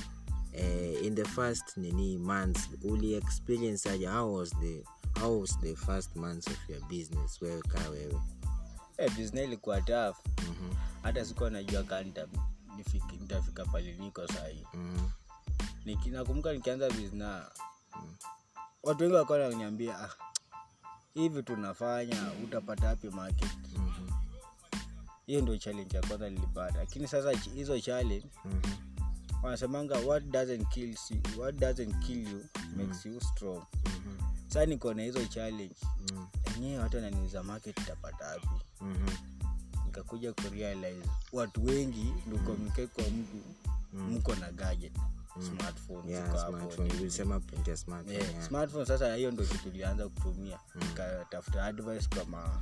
Eh, 0.53 1.05
in 1.05 1.15
the 1.15 1.25
first 1.25 1.77
nini 1.77 2.17
months 2.17 2.69
uli 2.83 3.13
experience 3.13 3.89
aje? 3.89 4.07
How 4.07 4.33
was 4.35 4.49
the 4.59 4.83
how 5.19 5.39
was 5.41 5.59
the 5.59 5.75
first 5.75 6.15
months 6.15 6.47
of 6.47 6.69
your 6.69 6.81
business? 6.87 7.41
Wewe 7.41 7.61
kaa 7.61 7.89
wewe. 7.89 8.21
Hey, 8.97 9.09
business 9.09 9.45
ilikuwa 9.47 9.81
tough. 9.81 10.17
Mhm, 10.37 10.73
hata 11.03 11.25
sikuwa 11.25 11.49
najua 11.49 11.83
kaa 11.83 12.03
nitafika 13.19 13.65
pale 13.65 13.93
niko 13.93 14.27
sahii 14.27 14.65
mhm, 14.73 15.09
Niki- 15.85 16.11
nakumbuka 16.11 16.53
nikianza 16.53 16.89
business 16.89 17.43
watu 18.83 19.03
wengi 19.03 19.15
wakawa 19.15 19.39
wananiambia 19.39 19.99
ah, 19.99 20.09
hivi 21.13 21.43
tunafanya 21.43 22.31
utapata 22.43 22.87
hapi 22.87 23.09
market? 23.09 23.49
Mhm, 23.75 24.09
hiyo 25.25 25.41
ndio 25.41 25.57
challenge 25.57 25.97
ya 25.97 26.03
kwanza 26.07 26.29
nilipata. 26.29 26.77
Lakini 26.77 27.07
sasa 27.07 27.31
hizo 27.31 27.79
challenge 27.79 28.25
mhm, 28.45 28.61
wanasemanga 29.43 29.97
what 29.97 30.23
doesn't 30.31 30.67
kill 30.69 30.89
you, 30.89 31.41
what 31.41 31.55
doesn't 31.59 31.99
kill 32.05 32.27
you 32.29 32.45
makes 32.77 33.05
you 33.05 33.21
strong. 33.21 33.63
Mm-hmm. 33.85 34.17
saa 34.47 34.65
niko 34.65 34.93
na 34.93 35.03
hizo 35.03 35.25
challenge. 35.25 35.75
Mhm, 36.11 36.25
enyewe 36.57 36.77
watu 36.77 36.95
wananiuza 36.97 37.43
market 37.43 37.79
itapata 37.79 38.27
wapi? 38.27 38.47
-hmm. 38.81 39.11
nikakuja 39.85 40.33
kurealize 40.33 41.09
watu 41.31 41.65
wengi 41.65 42.13
nduko 42.27 42.43
communicate 42.43 42.87
kwa 42.87 43.03
mtu 43.03 43.37
mko 44.11 44.35
na 44.35 44.51
gadget. 44.51 44.93
Smartphone 45.39 46.11
yeah, 46.11 46.27
smartphone. 46.47 47.09
smartphone, 47.09 47.63
Yeah, 48.13 48.47
smartphone 48.47 48.85
sasa 48.85 49.15
hiyo 49.15 49.31
ndo 49.31 49.43
kitu 49.43 49.63
tulianza 49.63 50.09
kutumia. 50.09 50.59
Nikatafuta 50.75 51.63
advice 51.65 52.07
kama 52.09 52.61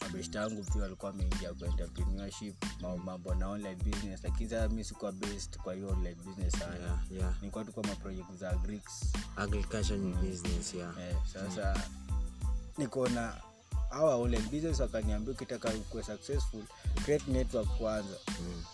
mabeshta 0.00 0.40
yangu 0.40 0.64
pia 0.64 0.82
walikuwa 0.82 1.10
wameingia 1.10 1.54
kwa 1.54 1.68
entrepreneurship 1.68 2.64
mambo 3.04 3.34
na 3.34 3.48
online 3.48 3.74
business. 3.76 4.20
Lakini 4.24 4.50
sasa 4.50 4.68
mi 4.68 4.84
sikuwa 4.84 5.12
based 5.12 5.56
kwa 5.56 5.74
hiyo 5.74 5.88
online 5.88 6.14
business 6.14 6.52
sana. 6.58 6.76
Yeah, 6.76 6.98
yeah. 7.10 7.34
nilikuwa 7.40 7.64
tu 7.64 7.72
kwa 7.72 7.82
maproject 7.84 8.32
za 8.40 8.50
agrics 8.50 9.12
agriculture 9.36 9.98
mm. 9.98 10.14
business 10.30 10.74
yeah. 10.74 10.94
Eh, 11.00 11.16
sasa 11.32 11.88
mm. 12.78 13.14
na 13.14 13.36
hawa 13.90 14.14
online 14.16 14.48
business 14.50 14.80
wakaniambia 14.80 15.34
ukitaka 15.34 15.70
kuwa 15.70 16.02
successful 16.02 16.62
create 17.04 17.30
network 17.30 17.68
kwanza. 17.78 18.16
Mm, 18.40 18.64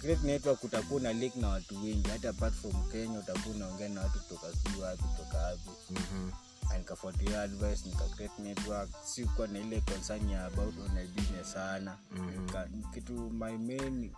create 0.00 0.26
network 0.26 0.64
utakuwa 0.64 1.00
na 1.00 1.12
link 1.12 1.36
na 1.36 1.48
watu 1.48 1.84
wengi. 1.84 2.08
Hata 2.08 2.30
apart 2.30 2.54
from 2.54 2.90
kenya 2.92 3.18
utakuwa 3.18 3.54
unaongea 3.54 3.88
na 3.88 4.00
watu 4.00 4.18
kutoka 4.18 4.46
siwapi 4.52 5.02
kutoka 5.02 5.38
wapi 5.38 5.70
mhm, 5.90 6.30
Na 6.30 6.32
nikafuatilia 6.78 7.42
advice 7.42 7.88
nika 7.88 8.04
create 8.04 8.42
network 8.42 8.90
sikuwa 9.04 9.46
na 9.48 9.58
ile 9.58 9.80
concern 9.80 10.30
ya 10.30 10.44
about 10.46 10.78
online 10.78 11.08
business 11.08 11.52
sana 11.52 11.98
Mhm. 12.12 12.30
Nika- 12.46 12.68
kitu 12.94 13.30
my 13.30 13.56
main 13.58 14.12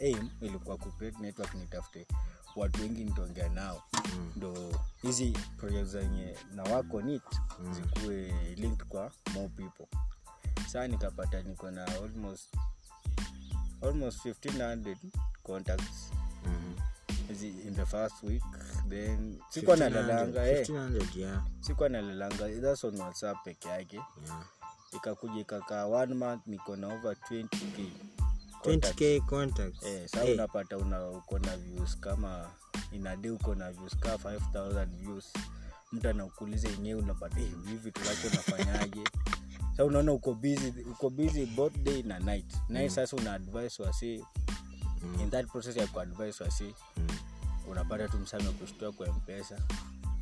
aim 0.00 0.30
ilikuwa 0.40 0.76
ku 0.78 0.92
create 0.92 1.18
network 1.18 1.54
nitafute 1.54 2.06
watu 2.56 2.82
wengi 2.82 3.04
nitaongea 3.04 3.48
nao 3.48 3.82
mm, 4.14 4.32
ndo 4.36 4.80
hizi 5.02 5.30
project 5.56 5.84
zenye 5.86 6.36
na 6.54 6.62
wako 6.62 7.02
nit 7.02 7.22
Mm. 7.60 7.74
zikuwe 7.74 8.28
linked 8.54 8.86
kwa 8.88 9.12
more 9.34 9.48
people 9.48 9.86
saa 10.68 10.86
nikapata 10.86 11.42
niko 11.42 11.70
na 11.70 11.86
almost 11.86 12.54
almost 13.82 14.24
1500 14.26 14.96
contacts 15.42 16.10
mhm. 16.46 16.74
In 17.40 17.74
the 17.74 17.86
first 17.86 18.22
week? 18.22 18.42
Then 18.88 19.38
sikuwa 19.48 19.76
nalalanga 19.76 20.46
eh, 20.50 20.66
yeah, 21.16 21.42
sikuwa 21.60 21.88
nalalanga 21.88 22.48
that's 22.60 22.84
on 22.84 22.96
whatsapp 23.00 23.44
peke 23.44 23.68
yake. 23.68 23.96
Yeah. 23.96 24.44
ikakuja 24.96 25.40
ikakaa 25.40 25.86
one 25.86 26.14
month 26.14 26.46
niko 26.46 26.76
na 26.76 26.86
over 26.94 27.16
20k 27.30 27.86
20k 28.64 29.20
contacts. 29.20 29.82
eh, 29.82 30.08
Eh, 30.24 30.34
unapata 30.34 30.76
una 30.78 31.08
uko 31.08 31.38
na 31.38 31.56
views 31.56 31.98
kama 32.00 32.50
inadi 32.92 33.30
uko 33.30 33.54
na 33.54 33.70
views 33.72 33.96
ka 33.96 34.14
5000 34.18 34.86
views. 34.86 35.32
Mtu 35.92 36.08
anakuuliza 36.08 36.68
yenyewe 36.68 37.00
unapata 37.02 37.40
eh, 37.40 37.52
hivi 37.68 37.92
tulake 37.92 38.26
unafanyaje 38.28 39.04
sa 39.76 39.84
unaona 39.84 40.12
uko 40.12 40.34
busy 40.34 40.72
uko 40.90 41.10
busy 41.10 41.46
both 41.46 41.76
day 41.78 42.02
na 42.02 42.18
night. 42.18 42.54
Night 42.68 42.90
sasa 42.90 43.16
una 43.16 43.32
advice 43.34 43.82
wasi 43.82 44.24
Mm. 45.04 45.20
in 45.20 45.30
that 45.30 45.46
process 45.46 45.76
ya 45.76 45.86
kuadvise 45.86 46.44
wasi 46.44 46.64
mm. 46.96 47.06
Unapata 47.70 48.08
tu 48.08 48.18
msame 48.18 48.44
kushtua 48.50 48.92
kwa 48.92 49.06
mpesa. 49.06 49.58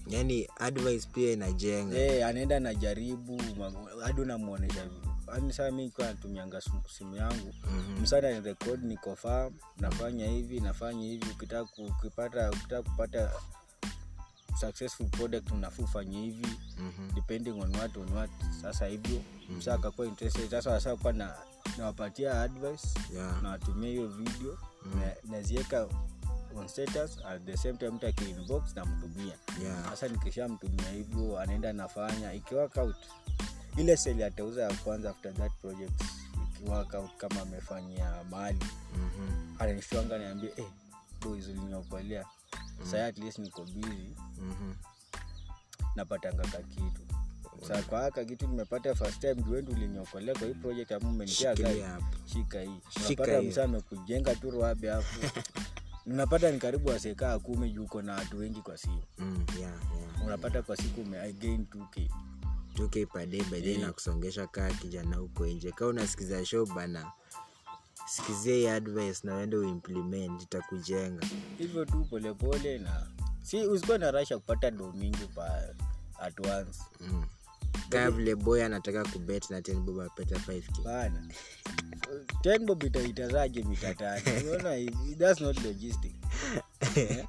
Yani 0.07 0.49
advice 0.59 1.09
pia 1.13 1.33
inajenga. 1.33 1.97
Hey, 1.97 2.25
anaenda 2.25 2.61
najaribu 2.61 3.43
hadi 4.05 4.21
unamwonyesha 4.21 4.87
yani 5.35 5.53
saa 5.53 5.71
mi 5.71 5.91
kwa 5.91 6.07
natumianga 6.07 6.61
simu- 6.61 7.17
yangu. 7.17 7.55
Mhm. 7.77 8.03
msana 8.03 8.31
ni 8.33 8.41
record 8.41 8.85
niko 8.85 9.17
farm 9.17 9.55
nafanya 9.79 10.27
hivi 10.29 10.61
nafanya 10.61 11.03
hivi 11.03 11.27
ukitaka 11.31 11.65
ku- 11.65 11.93
ukitaka 12.05 12.83
kupata 12.83 13.33
successful 14.61 15.07
product 15.07 15.51
unafaa 15.51 15.83
ufanye 15.83 16.21
hivi. 16.21 16.47
Mhm. 16.79 17.15
depending 17.15 17.51
on 17.61 17.77
what 17.77 17.97
on 17.97 18.13
what 18.13 18.31
sasa 18.63 18.87
hivyo. 18.87 19.23
Msa 19.59 19.75
akakuwa 19.75 20.07
interested 20.07 20.51
sasa 20.51 20.71
wasa 20.71 20.97
kuwa 20.97 21.13
na 21.13 21.35
nawapatia 21.79 22.43
advice 22.43 22.89
Yeah. 23.15 23.43
nawatumia 23.43 23.89
hiyo 23.91 24.09
video 24.09 24.59
na, 24.95 25.31
naziweka 25.37 25.89
on 26.57 26.69
status 26.69 27.19
at 27.29 27.45
the 27.47 27.57
same 27.57 27.77
time 27.79 27.91
mtu 27.91 28.07
akiinbox 28.07 28.77
namtumia. 28.77 29.35
Yeah. 29.63 29.85
sasa 29.91 30.09
nikishamtumia 30.09 30.91
hivyo 30.91 31.39
anaenda 31.41 31.73
nafanya 31.73 32.33
ikiwork 32.33 32.77
out. 32.77 32.97
Ile 33.77 33.97
seli 33.97 34.25
atauza 34.25 34.63
ya 34.63 34.75
kwanza 34.75 35.11
after 35.11 35.35
that 35.35 35.53
project 35.61 36.03
ikiwork 36.55 36.95
out 36.95 37.11
kama 37.17 37.41
amefanyia 37.43 38.25
mali 38.31 38.59
mm-hmm. 38.97 39.57
ananishwanga 39.59 40.19
niambia 40.19 40.51
eh, 40.57 40.67
boys 41.21 41.49
uliniokolea 41.49 42.25
sasa 42.85 43.07
at 43.07 43.19
least 43.19 43.39
niko 43.39 43.65
bizi 43.65 44.15
mm-hmm. 44.39 44.75
napatanga 45.97 46.43
ka 46.43 46.59
kitu. 46.63 47.01
Sa 47.69 47.83
kwa 47.83 48.01
haka 48.01 48.25
kitu 48.25 48.47
nimepata 48.47 48.95
first 48.95 49.21
time 49.21 49.35
juendi 49.35 49.73
uliniokolea 49.73 50.35
kwa 50.35 50.47
hii 50.49 50.55
project 50.55 50.93
ama 50.93 51.09
umenipea 51.09 51.55
gari 51.55 51.85
shika 52.33 52.61
hii. 52.61 52.81
Unapata 53.07 53.43
msa 53.43 53.65
amekujenga 53.65 54.35
tu 54.35 54.51
roabe 54.51 54.89
hapo 54.91 55.07
unapata 56.11 56.51
ni 56.51 56.59
karibu 56.59 56.89
wasekaa 56.89 57.39
kumi 57.39 57.71
juu 57.71 57.85
uko 57.85 58.03
na 58.03 58.15
watu 58.15 58.39
wengi 58.39 58.61
kwa 58.61 58.79
simu 58.79 59.03
Mm, 59.19 59.45
yeah, 59.59 59.73
yeah. 59.99 60.27
unapata 60.27 60.63
kwa 60.63 60.77
siku 60.77 61.01
ume 61.01 61.19
I 61.21 61.33
gain 61.33 61.67
2k 61.71 62.09
2k 62.75 63.07
per 63.07 63.27
day 63.27 63.43
by 63.43 63.57
Yeah. 63.69 63.81
na 63.83 63.93
kusongesha 63.93 64.47
kaa 64.47 64.71
kijana 64.71 65.17
huko 65.17 65.47
nje 65.47 65.73
kaa 65.73 65.87
unasikiza 65.87 66.45
show 66.47 66.67
bana 66.67 67.13
sikizia 68.07 68.55
hii 68.55 68.67
advice 68.67 69.21
na 69.27 69.37
uende 69.37 69.57
uimplement 69.57 70.43
itakujenga 70.43 71.27
hivyo 71.59 71.85
tu 71.85 72.05
polepole 72.05 72.79
na 72.79 73.07
si 73.43 73.67
usikuwa 73.67 73.99
na 73.99 74.11
rasha 74.11 74.39
kupata 74.39 74.71
do 74.71 74.93
mingi 74.93 75.27
pa 75.35 75.63
at 76.21 76.41
once 76.41 76.79
mm. 77.01 77.25
Kaa 77.89 78.11
vile 78.11 78.35
boy 78.37 78.65
anataka 78.65 79.05
kubet 79.05 79.51
na 79.51 79.63
ten 79.63 80.01
apeta 80.01 80.37
5k 80.37 80.83
bana 80.85 81.29
tenbob 82.43 82.83
itaitazaje 82.85 83.61
ita- 83.61 83.73
itazaje 83.73 83.95
mita 83.95 83.95
tano 83.95 84.23
unaona 84.61 84.91
that's 85.19 85.41
not 85.41 85.65
logistic? 85.65 86.13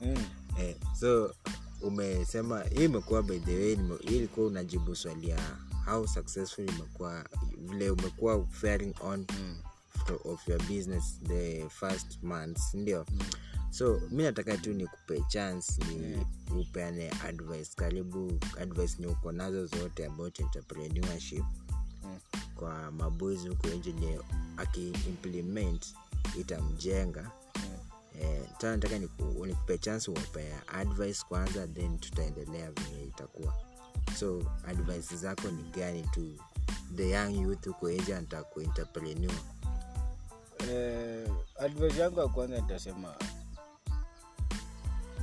Mm. 0.00 0.24
eh, 0.60 0.76
so 1.00 1.34
umesema 1.82 2.62
hii 2.62 2.84
imekuwa 2.84 3.22
by 3.22 3.38
the 3.38 3.54
way 3.56 3.76
hii 4.00 4.16
ilikuwa 4.16 4.46
unajibu 4.46 4.96
swali 4.96 5.28
ya 5.28 5.38
how 5.84 6.06
successful 6.06 6.68
imekuwa 6.68 7.24
vile 7.58 7.90
umekuwa 7.90 8.46
faring 8.46 8.94
on 9.00 9.26
Mm. 9.38 9.56
of 10.24 10.48
your 10.48 10.62
business 10.62 11.20
the 11.28 11.68
first 11.68 12.22
months 12.22 12.74
ndio 12.74 13.06
so 13.70 14.00
mi 14.10 14.22
nataka 14.22 14.56
tu 14.56 14.72
nikupe 14.74 15.22
chance 15.28 15.72
ni 15.84 16.26
upeane 16.60 17.10
advice. 17.10 17.70
Karibu 17.76 18.40
advice 18.60 18.96
ni 18.98 19.06
uko 19.06 19.32
nazo 19.32 19.66
zote 19.66 20.06
about 20.06 20.40
entrepreneurship. 20.40 21.44
Kwa 22.56 22.90
mabozi 22.92 23.48
huku 23.48 23.66
nje 23.66 23.92
ni 23.92 24.18
akiimplement 24.56 25.86
itamjenga. 26.40 27.30
Mm. 27.56 27.62
eh, 28.22 28.42
ta 28.58 28.70
nataka 28.70 28.98
niku- 28.98 29.46
nikupe 29.46 29.78
chance 29.78 30.10
uwape 30.10 30.52
advice 30.66 31.24
kwanza 31.28 31.66
then 31.66 31.98
tutaendelea 31.98 32.70
venye 32.70 33.04
itakuwa. 33.04 33.54
So 34.18 34.42
advice 34.66 35.16
zako 35.16 35.48
ni 35.50 35.62
gani 35.62 36.02
tu? 36.02 36.32
The 36.96 37.10
young 37.10 37.34
youth 37.42 37.66
huko 37.66 37.90
nje 37.90 38.14
anataka 38.16 38.42
kuentrepreneur 38.44 39.32
eh, 40.70 41.28
advice 41.58 42.00
yangu 42.00 42.20
ya 42.20 42.28
kwanza 42.28 42.56
nitasema 42.60 43.14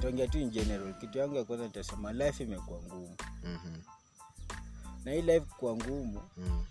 taongea 0.01 0.27
tu 0.27 0.39
in 0.39 0.49
general. 0.49 0.93
Kitu 0.99 1.17
yangu 1.17 1.35
ya 1.35 1.43
kwanza 1.43 1.65
nitasema 1.65 2.13
life 2.13 2.43
imekuwa 2.43 2.81
ngumu. 2.81 3.15
Mhm, 3.43 3.75
na 5.05 5.11
hii 5.11 5.21
life 5.21 5.45
kuwa 5.59 5.75
ngumu 5.75 6.21
mhm, 6.37 6.63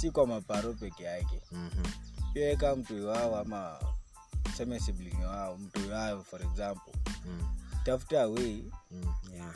si 0.00 0.10
kwa 0.10 0.26
maparo 0.26 0.72
peke 0.72 1.02
yake. 1.04 1.40
Mhm, 1.52 1.82
pia 2.34 2.56
kama 2.56 2.76
mtu 2.76 3.08
wao 3.08 3.36
ama 3.38 3.78
seme 4.56 4.80
sibling 4.80 5.16
wao 5.24 5.56
mtu 5.58 5.90
wao 5.92 6.24
for 6.24 6.42
example. 6.42 6.92
Mhm, 7.06 7.42
tafuta 7.84 8.28
way 8.28 8.62
mhm, 8.90 9.34
yeah, 9.34 9.54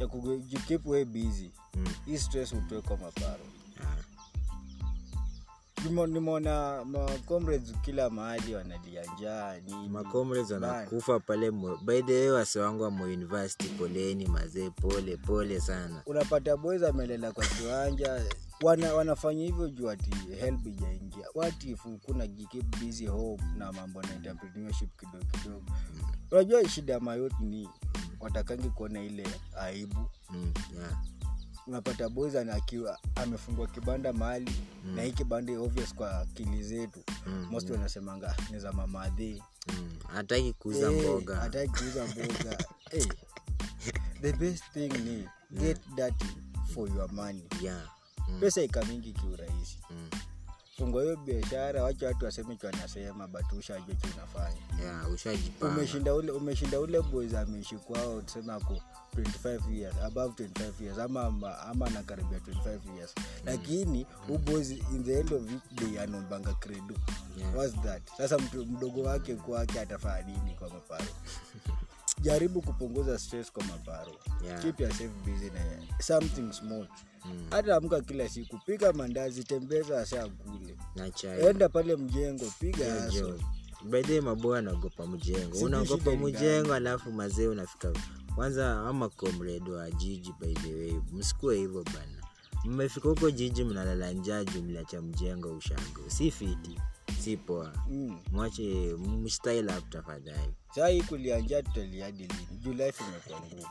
ya 0.00 0.06
kujikeep 0.06 0.86
way 0.86 1.04
busy. 1.04 1.50
Mhm, 1.74 1.86
hii 2.06 2.18
stress 2.18 2.52
utoe 2.52 2.80
kwa 2.80 2.96
maparo 2.96 3.44
Nimo- 3.44 3.65
nimeona 5.86 6.84
macomrades 6.84 7.72
kila 7.82 8.10
mahali 8.10 8.54
wanalia 8.54 9.02
njaa 9.14 9.54
macomrades 9.90 10.50
wanakufa 10.50 11.20
pale 11.20 11.50
by 11.84 12.02
the 12.02 12.12
way 12.20 12.30
wase 12.30 12.60
wangu 12.60 12.82
wa 12.82 12.88
university 12.88 13.68
poleni 13.68 14.26
mazee 14.26 14.70
pole 14.70 15.16
pole 15.16 15.60
sana. 15.60 16.02
Unapata 16.06 16.56
boys 16.56 16.82
amelela 16.82 17.32
kwa 17.32 17.44
kiwanja 17.46 18.22
wana, 18.62 18.94
wanafanya 18.94 19.44
hivyo 19.44 19.68
juu 19.68 19.90
ati 19.90 20.10
help 20.40 20.66
ijaingia 20.66 21.26
watifu 21.34 21.88
if 21.94 22.00
kuna 22.02 22.26
keep 22.26 22.76
busy 22.80 23.06
home 23.06 23.42
na 23.56 23.72
mambo 23.72 24.02
na 24.02 24.14
entrepreneurship 24.14 24.90
kidogo 25.00 25.24
kidogo. 25.42 25.64
Unajua 26.30 26.68
shida 26.68 26.92
ya 26.92 27.00
mayoti 27.00 27.44
ni 27.44 27.68
watakangi 28.20 28.68
kuona 28.70 29.02
ile 29.02 29.26
aibu. 29.60 30.06
Mm, 30.30 30.52
yeah, 30.78 31.02
unapata 31.66 32.08
boys 32.08 32.34
ana- 32.36 32.54
akiwa 32.54 32.98
amefungwa 33.14 33.66
kibanda 33.66 34.12
mahali 34.12 34.52
na 34.94 35.02
hii 35.02 35.12
kibanda 35.12 35.60
obvious 35.60 35.94
kwa 35.94 36.18
akili 36.20 36.62
zetu. 36.62 37.00
Mm, 37.26 37.46
most 37.50 37.70
wanasemanga 37.70 38.36
ni 38.50 38.58
za 38.58 38.72
mamadhi 38.72 39.42
mm. 39.68 39.98
kuuza 40.08 40.52
kuuza 40.52 40.90
mboga. 40.90 41.36
hataki 41.36 41.72
kuuza 41.78 42.06
mboga. 42.06 42.58
Hey, 42.90 43.04
the 44.22 44.32
best 44.32 44.64
thing 44.72 44.88
ni 44.88 45.28
get 45.60 45.78
that 45.96 46.24
for 46.74 46.88
your 46.88 47.12
money. 47.12 47.44
Yeah, 47.62 47.82
mm, 48.28 48.40
pesa 48.40 48.62
ikamingi 48.62 49.12
kiurahisi. 49.12 49.78
Mm, 49.90 50.08
fungua 50.78 51.02
hiyo 51.02 51.16
biashara 51.16 51.82
wacha 51.82 52.06
watu 52.06 52.24
waseme 52.24 52.56
ki 52.56 52.66
wanasema 52.66 53.26
but 53.28 53.52
ushajua 53.58 53.94
chinafanya 53.94 54.56
yeah, 54.82 55.12
ushajipanga. 55.12 55.74
Umeshinda 55.74 56.14
ule 56.14 56.32
umeshinda 56.32 56.80
ule 56.80 57.00
boys 57.00 57.34
ameishi 57.34 57.76
kwao 57.76 58.22
tuseme 58.22 58.52
ako 58.52 58.80
25 59.16 59.72
years 59.72 59.94
above 60.04 60.44
25 60.44 60.84
years 60.84 60.98
ama 60.98 61.22
ama, 61.24 61.58
ama 61.58 61.86
anakaribia 61.86 62.38
25 62.38 62.96
years. 62.96 63.14
Lakini 63.44 64.06
mm. 64.28 64.38
boys 64.44 64.70
in 64.70 65.04
the 65.04 65.20
end 65.20 65.32
of 65.32 65.42
it 65.52 65.80
day 65.80 66.00
anombanga 66.00 66.52
credo. 66.54 66.94
Yeah. 67.38 67.56
what's 67.56 67.82
that? 67.82 68.02
Sasa 68.16 68.38
mtu 68.38 68.66
mdogo 68.66 69.02
wake 69.02 69.34
kwake 69.34 69.80
atafanya 69.80 70.22
nini 70.26 70.54
kwa 70.58 70.68
maparo? 70.70 71.06
Jaribu 72.22 72.62
kupunguza 72.62 73.18
stress 73.18 73.52
kwa 73.52 73.64
maparo. 73.64 74.16
Yeah. 74.44 74.62
keep 74.62 74.80
yourself 74.80 75.12
busy 75.24 75.50
na 75.50 75.60
something 76.02 76.52
small 76.52 76.86
Mm. 77.32 77.46
hata 77.50 77.76
amka 77.76 78.00
kila 78.00 78.28
siku 78.28 78.58
piga 78.58 78.92
mandazi 78.92 79.44
tembeza 79.44 80.00
asa 80.00 80.28
kule 80.28 80.76
enda 81.50 81.68
pale 81.68 81.96
mjengo 81.96 82.44
piga 82.60 83.10
way 83.90 84.20
maboa 84.20 84.58
anaogopa 84.58 85.06
mjengo. 85.06 85.58
Unaogopa 85.58 86.10
mjengo 86.16 86.74
alafu 86.74 87.12
mazee 87.12 87.46
unafika. 87.46 87.92
Kwanza 88.34 88.80
ama 88.88 89.08
comrade 89.08 89.70
wa 89.70 89.90
jiji 89.90 90.34
by 90.40 90.54
msikue 91.12 91.56
hivyo 91.56 91.84
bana. 91.84 92.22
Mmefika 92.64 93.08
huko 93.08 93.30
jiji 93.30 93.64
mnalala 93.64 94.12
njaa 94.12 94.44
jumla 94.44 94.84
cha 94.84 95.02
mjengo 95.02 95.56
ushango. 95.56 96.00
Si 96.08 96.30
fiti. 96.30 96.80
Si 97.20 97.36
poa. 97.36 97.72
Mm. 97.90 98.18
mwache 98.32 98.94
mstyle 98.98 99.72
up 99.78 99.90
tafadhali. 99.90 100.54
Saa 100.74 100.88
hii 100.88 101.02
kulianjaa 101.02 101.62
tutaliadi 101.62 102.22
lini 102.22 102.46
juu 102.64 102.72
life 102.72 103.04
imekuwa 103.08 103.40
ngumu 103.40 103.66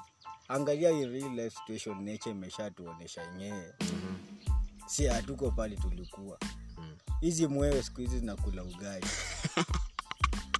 angalia 0.48 0.92
in 0.92 1.12
real 1.12 1.32
life 1.36 1.56
situation 1.58 2.04
nature 2.04 2.32
imeshatuonesha 2.32 3.22
yenyewe. 3.22 3.74
Mhm, 3.82 4.16
si 4.88 5.06
hatuko 5.06 5.52
pali 5.52 5.78
tulikuwa. 5.78 6.38
Mm. 6.78 6.96
hizi 7.22 7.48
mwewe 7.48 7.84
siku 7.84 8.02
hizi 8.02 8.20
zinakula 8.20 8.64
ugali. 8.64 9.06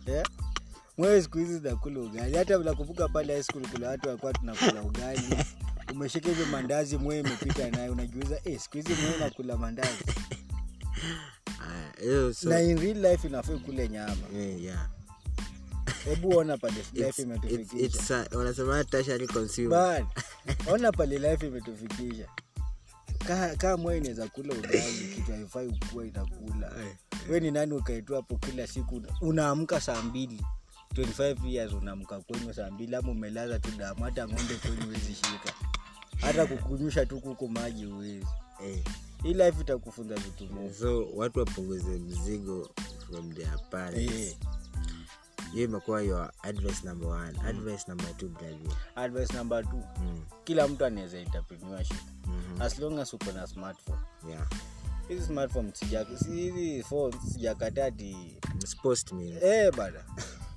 Yeah? 0.08 0.26
mwewe 0.98 1.22
siku 1.22 1.38
hizi 1.38 1.54
zinakula 1.60 2.00
ugali. 2.00 2.38
Hata 2.38 2.58
nakumbuka 2.58 3.08
pale 3.10 3.34
high 3.34 3.44
school 3.44 3.68
kuna 3.68 3.88
watu 3.90 4.10
wakuwa 4.10 4.34
tunakula 4.34 4.82
ugali. 4.82 5.22
Umeshika 5.94 6.30
hivyo 6.30 6.46
mandazi 6.46 6.98
mwewe 6.98 7.20
imepita 7.20 7.70
naye 7.72 7.90
unajiuza 7.90 8.40
eh, 8.46 8.60
siku 8.60 8.78
hizi 8.78 8.94
mwewe 8.94 9.18
nakula 9.18 9.58
mandazi. 9.58 10.04
Uh, 12.06 12.32
so 12.34 12.50
na 12.50 12.60
in 12.62 12.78
real 12.78 12.98
life 12.98 13.28
inafaa 13.28 13.58
kule 13.58 13.90
nyama. 13.90 14.16
Yeah, 14.34 14.62
yeah. 14.64 14.90
Hebu 16.06 16.30
ona 16.38 16.58
pale 16.58 16.76
life 16.94 17.22
imetufikisha. 17.22 18.28
wanasema 18.32 18.84
tertiary 18.84 19.28
consumer 19.28 20.06
ona 20.72 20.92
pale 20.92 21.18
life 21.20 21.48
imetufikisha. 21.48 22.28
Kaa 23.28 23.56
ka 23.56 23.78
mwe 23.78 23.98
inaweza 23.98 24.28
kula 24.28 24.54
ugali 24.54 25.12
kitu 25.16 25.32
haifai 25.32 25.68
ukuwa 25.68 26.06
inakula 26.06 26.72
we 27.30 27.40
ni 27.40 27.52
nani 27.52 27.74
ukaetua 27.74 28.16
hapo 28.18 28.38
kila 28.38 28.68
siku? 28.68 29.02
Unaamka 29.22 29.82
saa 29.82 30.02
mbili. 30.02 30.42
25 30.94 31.48
years 31.48 31.74
unaamka 31.74 32.20
kwenyu 32.20 32.54
saa 32.54 32.72
mbili 32.72 32.96
ama 32.96 33.12
umelaza 33.12 33.60
tu 33.60 33.72
damu 33.78 34.04
hata 34.04 34.28
ng'ombe 34.28 34.56
kwenyu 34.56 34.96
shika. 35.00 35.54
Hata 36.22 36.46
kukunyusha 36.46 37.06
tu 37.06 37.20
kuku 37.22 37.50
maji 37.50 37.86
uwezi 37.86 38.26
hey. 38.60 38.78
hii 39.24 39.34
life 39.34 39.62
itakufunza 39.62 40.16
vitu 40.16 40.50
so 40.80 41.08
watu 41.16 41.40
wapunguze 41.40 41.90
mzigo 41.90 42.70
from 43.08 43.34
their 43.34 43.60
parents. 43.70 44.12
Eh, 44.14 44.36
hiyo 45.56 45.68
imekuwa 45.68 46.02
your 46.02 46.32
advice 46.42 46.88
number 46.88 47.10
one. 47.10 47.40
Advice 47.50 47.86
number 47.88 48.18
two 48.18 48.28
brother 48.30 48.58
advice 48.96 49.34
number 49.38 49.64
two. 49.70 49.84
Mm. 50.02 50.22
kila 50.44 50.68
mtu 50.68 50.86
anaweza 50.86 51.18
entrepreneurship 51.20 51.98
mhm, 52.26 52.62
as 52.62 52.80
long 52.80 53.00
as 53.00 53.14
uko 53.14 53.32
na 53.32 53.48
smartphone. 53.48 54.00
Yeah. 54.30 54.48
Hizi 55.08 55.26
smartphone 55.26 55.72
hizi 56.34 56.84
phone 56.84 57.18
sijakataa 57.32 57.92
Mspost 58.64 59.12
me. 59.12 59.30
Eh 59.42 59.76
bana 59.76 60.04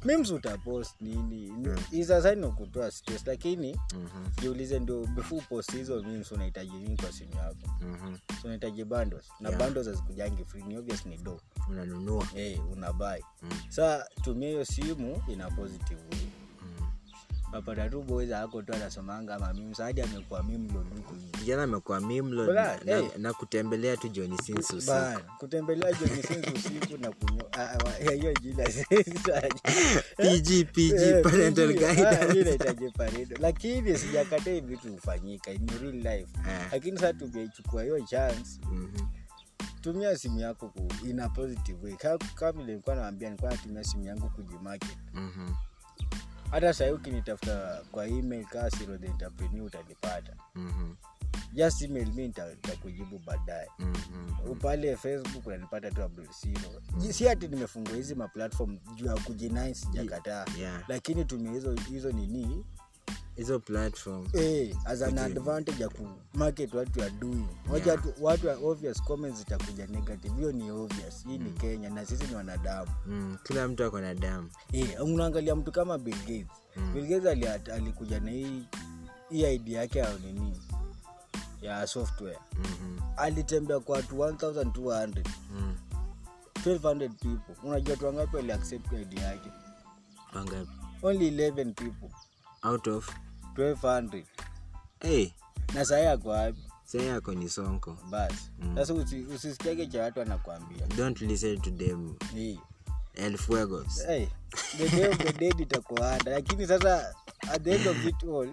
memes 0.05 0.31
utapost 0.31 1.01
nini? 1.01 1.53
Isasaini 1.93 2.49
kutoa 2.53 2.91
stress. 2.91 3.27
Lakini 3.27 3.73
Mhm, 3.95 4.27
jiulize 4.43 4.79
ndio 4.79 5.07
before 5.07 5.41
post 5.49 5.73
hizo 5.73 6.03
memes 6.03 6.33
unahitaji 6.33 6.73
nini 6.73 6.97
kwa 6.97 7.13
simu 7.13 7.35
yako? 7.37 7.57
Mhm. 7.81 8.15
so 8.17 8.45
unahitaji 8.45 8.85
bundles. 8.85 9.25
Na 9.41 9.49
Yeah. 9.49 9.63
bundles 9.63 9.87
hazikujangi 9.87 10.45
free 10.45 10.63
ni 10.63 10.77
obvious 10.79 11.07
ni 11.07 11.17
do 11.19 11.41
unanunua. 11.71 12.25
Hey, 12.27 12.59
unabai 12.73 13.25
Mm. 13.43 13.49
saa 13.69 14.05
tumia 14.25 14.49
hiyo 14.49 14.65
simu 14.65 15.23
ina 15.29 15.51
positive 15.51 16.01
Mm. 16.13 16.19
napata 17.53 17.89
tu 17.89 18.03
boys 18.03 18.33
ako 18.33 18.63
tu 18.63 18.73
anasomanga 18.73 19.35
ama 19.35 19.53
memes 19.55 19.79
hadi 19.79 20.01
amekuwa 20.03 20.43
meme 20.43 20.69
kijana 21.39 21.63
amekuwa 21.63 22.01
mimlo 22.01 22.53
na, 22.53 22.79
hey. 22.97 23.09
na 23.19 23.33
kutembelea 23.33 23.97
tu 23.97 24.09
Johnny 24.09 24.39
Sins 24.39 24.71
usiku. 24.71 24.93
Kutembelea 25.39 25.93
na 26.99 27.13
eh, 28.01 28.23
Eh, 30.19 31.23
lakini 33.41 33.99
sijakataa 33.99 34.51
hivi 34.51 34.67
vitu 34.67 34.93
hufanyika 34.93 35.53
in 35.53 35.69
real 35.83 35.95
life. 35.95 36.29
Ah. 36.49 36.69
lakini 36.73 36.99
saa 36.99 37.13
tumeichukua 37.13 37.83
hiyo 37.83 38.01
chance. 38.01 38.61
Mhm, 38.73 38.89
tumia 39.81 40.17
simu 40.17 40.41
yako 40.41 40.69
ku, 40.69 40.89
in 41.07 41.21
a 41.21 41.29
positive 41.29 41.85
way. 41.85 41.97
Kama 41.97 42.53
vile 42.53 42.65
nilikuwa 42.65 42.97
naambia 42.97 43.29
nilikuwa 43.29 43.51
natumia 43.53 43.85
simu 43.85 44.05
yangu 44.05 44.31
kujimarket. 44.31 44.99
Mhm, 45.15 45.55
hata 46.51 46.75
sahii 46.75 46.93
ukinitafuta 46.93 47.83
kwa 47.93 48.07
email 48.07 48.45
kaa 48.47 48.71
Siro 48.71 48.99
the 48.99 49.07
entrepreneur 49.07 49.67
utanipata. 49.67 50.37
Mhm, 50.55 50.95
just 51.53 51.83
email 51.83 52.13
mi 52.13 52.29
nita- 52.29 52.51
nitakujibu 52.55 53.19
baadaye. 53.27 53.69
Mhm. 53.79 54.55
pale 54.63 54.97
facebook 54.97 55.47
unanipata 55.47 55.91
tu 55.91 56.11
siro 56.31 56.61
mm-hmm. 56.95 57.13
si 57.13 57.25
hati 57.25 57.49
nimefungua 57.49 57.95
hizi 57.95 58.15
maplatform 58.15 58.79
juu 58.95 59.07
ya 59.07 59.15
kujinai 59.15 59.75
sijakataa. 59.75 60.45
Yeah. 60.59 60.85
lakini 60.89 61.25
tumia 61.25 61.53
hizo 61.53 61.75
hizo 61.89 62.13
nini 62.13 62.65
hizo 63.39 63.59
platform. 63.61 64.27
Eh, 64.33 64.77
as 64.85 65.03
an 65.03 65.13
okay. 65.19 65.25
advantage 65.25 65.83
ya 65.83 65.89
kumarket 65.89 66.75
what 66.75 66.97
you 66.97 67.03
are 67.03 67.11
doing. 67.11 67.47
Wacha 67.73 67.91
Yeah. 67.91 68.03
tu- 68.03 68.15
watu 68.25 68.47
wa 68.47 68.55
obvious 68.55 69.03
comments 69.03 69.39
zitakuja 69.39 69.87
negative. 69.87 70.35
Hiyo 70.37 70.53
ni 70.53 70.71
obvious. 70.71 71.25
Hii 71.27 71.39
ni 71.39 71.51
kenya 71.51 71.91
na 71.91 72.07
sisi 72.07 72.25
ni 72.27 72.35
wanadamu. 72.35 72.91
Mm, 73.07 73.39
kila 73.45 73.69
mtu 73.69 73.85
ako 73.85 74.01
na 74.01 74.15
damu. 74.15 74.51
Eh, 74.73 75.05
unaangalia 75.05 75.57
mtu 75.57 75.73
kama 75.73 75.99
bill 75.99 76.19
gates. 76.19 76.47
Mm. 76.77 76.93
bill 76.93 77.07
gates 77.07 77.27
ali, 77.27 77.47
alikuja 77.73 78.21
na 78.21 78.31
hii 78.31 78.63
hii 79.31 79.55
idea 79.55 79.81
yake 79.81 79.99
ya 79.99 80.13
nini? 80.19 80.61
Ya 81.63 81.87
software. 81.87 82.39
Mhm, 82.53 82.99
alitembea 83.17 83.81
kwa 83.81 83.97
watu 83.97 84.17
1200 84.17 85.25
mm. 85.55 85.77
1200 86.65 87.09
people. 87.09 87.55
Unajua 87.69 87.97
tu 87.97 88.07
wangapi 88.07 88.37
wali 88.37 88.53
accept 88.53 88.93
idea 88.93 89.23
yake? 89.27 89.51
Wangapi? 90.35 90.71
Only 91.03 91.27
11 91.29 91.73
people. 91.75 92.09
Out 92.63 92.87
of 92.89 93.11
1200 93.59 94.25
hey, 95.01 95.31
na 95.75 95.85
sahi 95.85 96.07
ako 96.07 96.29
wapi? 96.29 96.59
Saa 96.85 97.03
yako 97.03 97.35
ni 97.35 97.49
sonko. 97.49 97.99
Basi. 98.11 98.51
Mm. 98.59 98.75
sasa 98.77 98.95
usi, 98.95 99.21
usisikiage 99.21 99.87
cha 99.87 100.03
watu 100.03 100.21
anakwambia 100.21 100.87
don't 100.87 101.21
listen 101.21 101.61
to 101.61 101.71
them. 101.71 102.15
Hey, 104.07 104.27
the 104.79 104.89
day 104.89 105.09
of 105.09 105.19
the 105.19 105.33
dead 105.33 105.61
itakuanda. 105.61 106.31
Lakini 106.33 106.67
sasa 106.67 107.15
at 107.51 107.63
the 107.63 107.75
end 107.75 107.87
of 107.87 108.07
it 108.07 108.23
all 108.25 108.49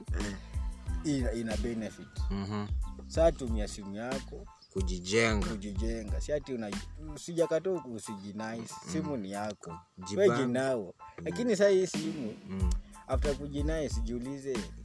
ina, 1.04 1.32
ina 1.34 1.58
benefit. 1.58 2.08
Mhm. 2.32 2.68
saa 3.08 3.32
tumia 3.32 3.68
simu 3.68 3.96
yako. 3.96 4.46
Kujijenga. 4.74 5.48
Kujijenga. 5.48 6.22
Si 6.22 6.34
ati 6.34 6.54
usijinai 6.54 6.76
usijakata 7.16 7.70
usijinais 7.72 8.72
simu 8.92 9.18
ni 9.18 9.32
yako. 9.32 9.80
We 10.18 10.30
jinao. 10.38 10.94
Lakini 11.26 11.56
saa 11.56 11.70
hii 11.70 11.88
simu 11.88 12.34
Mm. 12.50 12.70
after 13.08 13.36
kujinai 13.36 13.90
jiulize 14.04 14.58
nimebenefit 14.58 14.58
aje. 14.58 14.85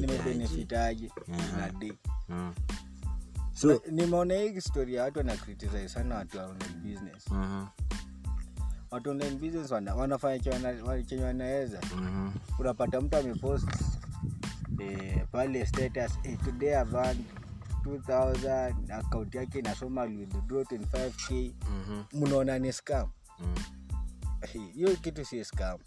Nimebenefitaje 0.00 1.10
so, 3.52 3.82
nimeona 3.90 4.34
hii 4.34 4.60
story 4.60 4.96
watu 4.98 5.18
wana 5.18 5.36
criticize 5.36 5.88
sana 5.88 6.14
watu 6.16 6.38
wa 6.38 6.44
online 6.44 6.74
business. 6.94 7.24
Watu 8.90 9.10
online 9.10 9.36
business 9.36 9.70
wana, 9.70 9.94
wanafanya 9.94 10.38
chenye 10.38 10.56
wana- 10.66 11.02
chenye 11.02 11.24
wanaweza. 11.24 11.80
Unapata 12.58 13.00
mtu 13.00 13.16
amepost 13.16 13.68
eh, 14.80 15.26
pale 15.32 15.66
status 15.66 16.18
eh, 16.22 16.38
today 16.44 16.76
avan 16.78 17.16
2000 17.84 18.74
akaunti 18.92 19.36
yake 19.36 19.58
inasoma 19.58 20.02
withdraw 20.02 20.62
25k 20.62 21.52
Mhm. 21.70 22.02
mnaona 22.12 22.58
ni 22.58 22.72
scam. 22.72 23.08
Mm. 23.38 23.54
Hiyo 24.74 24.96
kitu 24.96 25.24
si 25.24 25.44
scam. 25.44 25.78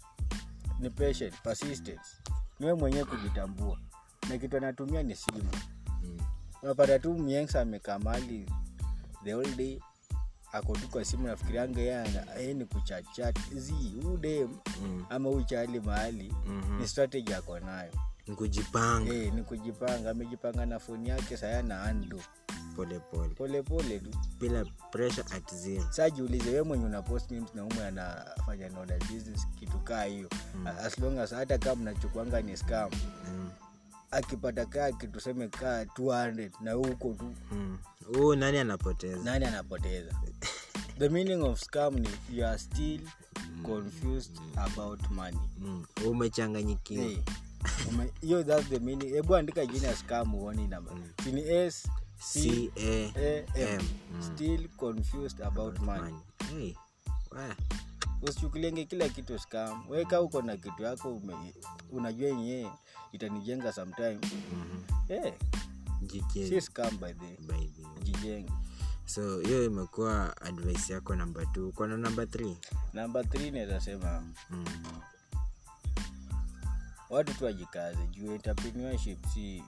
Ni 0.80 0.90
patient 0.90 1.34
persistence 1.42 2.10
niwe 2.62 2.74
mwenyewe 2.74 3.04
kujitambua 3.04 3.78
na 4.28 4.38
kitu 4.38 4.56
anatumia 4.56 5.02
ni 5.02 5.16
simu 5.16 5.50
Mm. 6.04 6.18
unapata 6.62 6.98
tu 6.98 7.14
miensa 7.14 7.60
amekaa 7.60 7.98
mali 7.98 8.50
the 9.24 9.34
whole 9.34 9.50
day 9.56 9.80
ako 10.52 10.72
tu 10.76 10.88
kwa 10.88 11.04
simu 11.04 11.26
nafikirianga 11.26 11.80
yeye 11.80 12.54
ni 12.54 12.64
kuchachat 12.64 13.38
zi 13.54 13.74
udem 14.14 14.48
Mm. 14.82 15.04
ama 15.10 15.28
uchali 15.30 15.80
mahali 15.80 16.34
Mhm. 16.46 16.78
ni 16.80 16.88
strategy 16.88 17.34
ako 17.34 17.60
nayo 17.60 17.92
nkujipanga 18.28 19.12
hey, 19.12 19.30
ni 19.30 19.42
kujipanga 19.42 20.10
amejipanga 20.10 20.66
na 20.66 20.78
foni 20.78 21.08
yake 21.08 21.36
saya 21.36 21.62
na 21.62 21.82
ando 21.82 22.20
polepole 22.76 23.28
polepole 23.28 23.98
tu. 23.98 24.10
Bila 24.40 24.64
pressure 24.90 25.24
at 25.36 25.54
zero. 25.54 25.84
Saa 25.90 26.10
jiulize 26.10 26.50
we 26.50 26.62
mwenye 26.62 26.84
unapost 26.84 27.30
memes 27.30 27.54
na 27.54 27.64
ume 27.64 27.84
anafanya 27.86 28.68
naona 28.68 28.94
business 28.98 29.46
kitu 29.58 29.78
kaa 29.78 30.04
hiyo. 30.04 30.28
Mm. 30.54 30.66
as 30.66 30.98
long 30.98 31.18
as 31.18 31.30
hata 31.34 31.58
kama 31.58 31.76
mnachukuanga 31.82 32.40
ni 32.42 32.56
scam. 32.56 32.90
Mm. 33.32 33.50
akipata 34.10 34.66
kaa 34.66 34.92
kitu 34.92 35.12
tuseme 35.12 35.48
kaa 35.48 35.82
200 35.84 36.50
na 36.60 36.72
huko 36.72 37.12
tu. 37.14 37.34
Mm. 37.52 37.78
huu 38.16 38.34
nani 38.34 38.58
anapoteza? 38.58 39.18
Nani 39.24 39.44
anapoteza? 39.44 40.14
The 40.98 41.08
meaning 41.08 41.42
of 41.42 41.60
scam 41.60 41.94
ni 41.94 42.08
you 42.32 42.46
are 42.46 42.58
still 42.58 43.00
confused 43.62 44.38
about 44.56 45.10
money. 45.10 45.38
Mm. 45.58 45.84
umechanganyikiwa. 46.06 47.04
Hey, 47.04 47.18
ume- 47.88 48.12
hiyo 48.20 48.42
that's 48.44 48.68
the 48.68 48.78
meaning. 48.78 49.12
Hebu 49.12 49.36
andika 49.36 49.66
jina 49.66 49.96
scam 49.96 50.34
uone 50.34 50.66
namba. 50.66 50.92
Ni 51.32 51.48
s 51.48 51.88
c 52.22 52.70
a 52.76 53.44
m. 53.54 53.80
Mm. 54.12 54.22
still 54.22 54.68
confused 54.76 55.40
about 55.42 55.78
money. 55.80 56.14
Hey. 56.50 56.74
wa- 57.30 57.56
usichukulienge 58.22 58.84
kila 58.84 59.08
kitu 59.08 59.38
scam 59.38 59.88
weka 59.90 60.20
uko 60.20 60.42
na 60.42 60.56
kitu 60.56 60.82
yako 60.82 61.08
ume, 61.16 61.54
unajua 61.90 62.28
yenyewe 62.28 62.70
itanijenga 63.12 63.72
sometime 63.72 64.18
Mhm. 64.22 64.82
hey, 65.08 65.32
Jike- 66.02 66.48
si 66.48 66.60
scam 66.60 66.98
by 66.98 67.12
the 67.12 67.42
by 67.42 67.66
the 67.68 68.02
jijenge 68.04 68.52
so 69.06 69.40
hiyo 69.40 69.64
imekuwa 69.64 70.36
advice 70.42 70.92
yako 70.92 71.14
namba 71.16 71.46
t 71.46 71.60
kwana 71.74 71.96
namba 71.96 72.26
th 72.26 72.56
namba 72.92 73.24
th 73.24 73.34
nawezasema 73.52 74.22
mm. 74.50 74.64
watu 77.10 77.34
tu 77.34 77.44
wajikaze 77.44 78.06
juu 78.06 78.32
entrepreneurship 78.34 79.26
si 79.34 79.62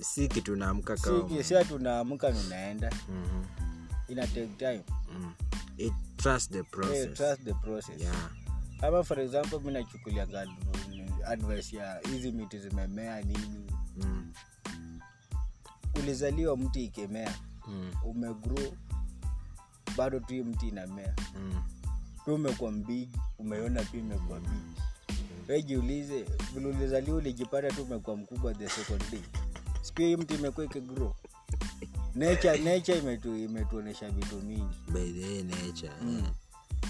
si 0.00 0.28
kitu 0.28 0.56
naamka 0.56 0.96
kawa 0.96 1.28
si, 1.28 1.44
si 1.44 1.56
ati 1.56 1.74
unaamka 1.74 2.30
na 2.30 2.40
unaenda 2.40 2.90
Mhm. 3.08 3.44
ina 4.08 4.26
take 4.26 4.46
time 4.58 4.84
Mm. 5.12 5.32
It 5.76 5.92
trust 6.16 6.50
the 6.50 6.56
hey, 6.58 6.64
process 6.70 7.14
trust 7.16 7.42
the 7.44 7.54
process 7.54 8.00
yeah 8.00 8.30
kama 8.80 9.04
for 9.04 9.20
example 9.20 9.60
mi 9.60 9.72
nachukulianga 9.72 10.46
advice 11.26 11.76
ya 11.76 12.00
hizi 12.10 12.32
miti 12.32 12.58
zimemea 12.58 13.20
nini 13.22 13.66
mm. 13.96 14.32
ulizaliwa 15.98 16.56
mti 16.56 16.84
ikemea 16.84 17.34
Mm. 17.68 17.90
umegro 18.04 18.58
bado 19.96 20.20
tu 20.20 20.44
mti 20.44 20.68
inamea 20.68 21.14
Mm. 21.36 21.62
pia 22.24 22.34
umekuwa 22.34 22.70
mbigi 22.72 23.18
umeona 23.38 23.82
pia 23.82 24.00
imekuwa 24.00 24.40
bigi 24.40 24.54
mm. 24.54 24.74
wejiulize 25.48 26.24
vile 26.54 26.66
ulizaliwa 26.66 27.16
ulijipata 27.16 27.70
tu 27.70 27.82
umekuwa 27.82 28.16
mkubwa 28.16 28.54
the 28.54 28.68
second 28.68 29.10
day 29.10 29.20
sipia 29.84 30.06
hii 30.06 30.16
mti 30.16 30.34
imekuwa 30.34 30.66
ikigro 30.66 31.16
nature 32.14 32.58
nature 32.58 32.98
imetu, 32.98 33.36
imetuonyesha 33.36 34.10
vitu 34.10 34.36
mingi 34.36 34.76
by 34.92 35.12
the 35.12 35.42
nature 35.42 35.92
Mm. 36.02 36.26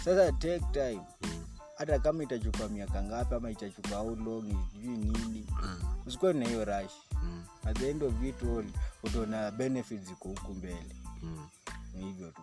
sasa 0.05 0.33
take 0.33 0.65
time 0.73 1.01
Mm. 1.23 1.45
hata 1.77 1.99
kama 1.99 2.23
itachukua 2.23 2.69
miaka 2.69 3.03
ngapi 3.03 3.35
ama 3.35 3.51
itachukua 3.51 3.99
how 3.99 4.17
long 4.17 4.45
sijui 4.73 4.97
nini 4.97 5.47
mm. 5.63 5.79
usikuwe 6.07 6.33
na 6.33 6.47
hiyo 6.49 6.65
rush 6.65 6.93
Mm. 7.23 7.45
at 7.65 7.79
the 7.79 7.91
end 7.91 8.03
of 8.03 8.23
it 8.25 8.43
all 8.43 8.65
utaona 9.03 9.51
benefits 9.51 10.05
ziko 10.09 10.29
huku 10.29 10.55
mbele 10.55 10.97
Mm. 11.23 11.47
ni 11.95 12.05
hivyo 12.05 12.31
tu 12.31 12.43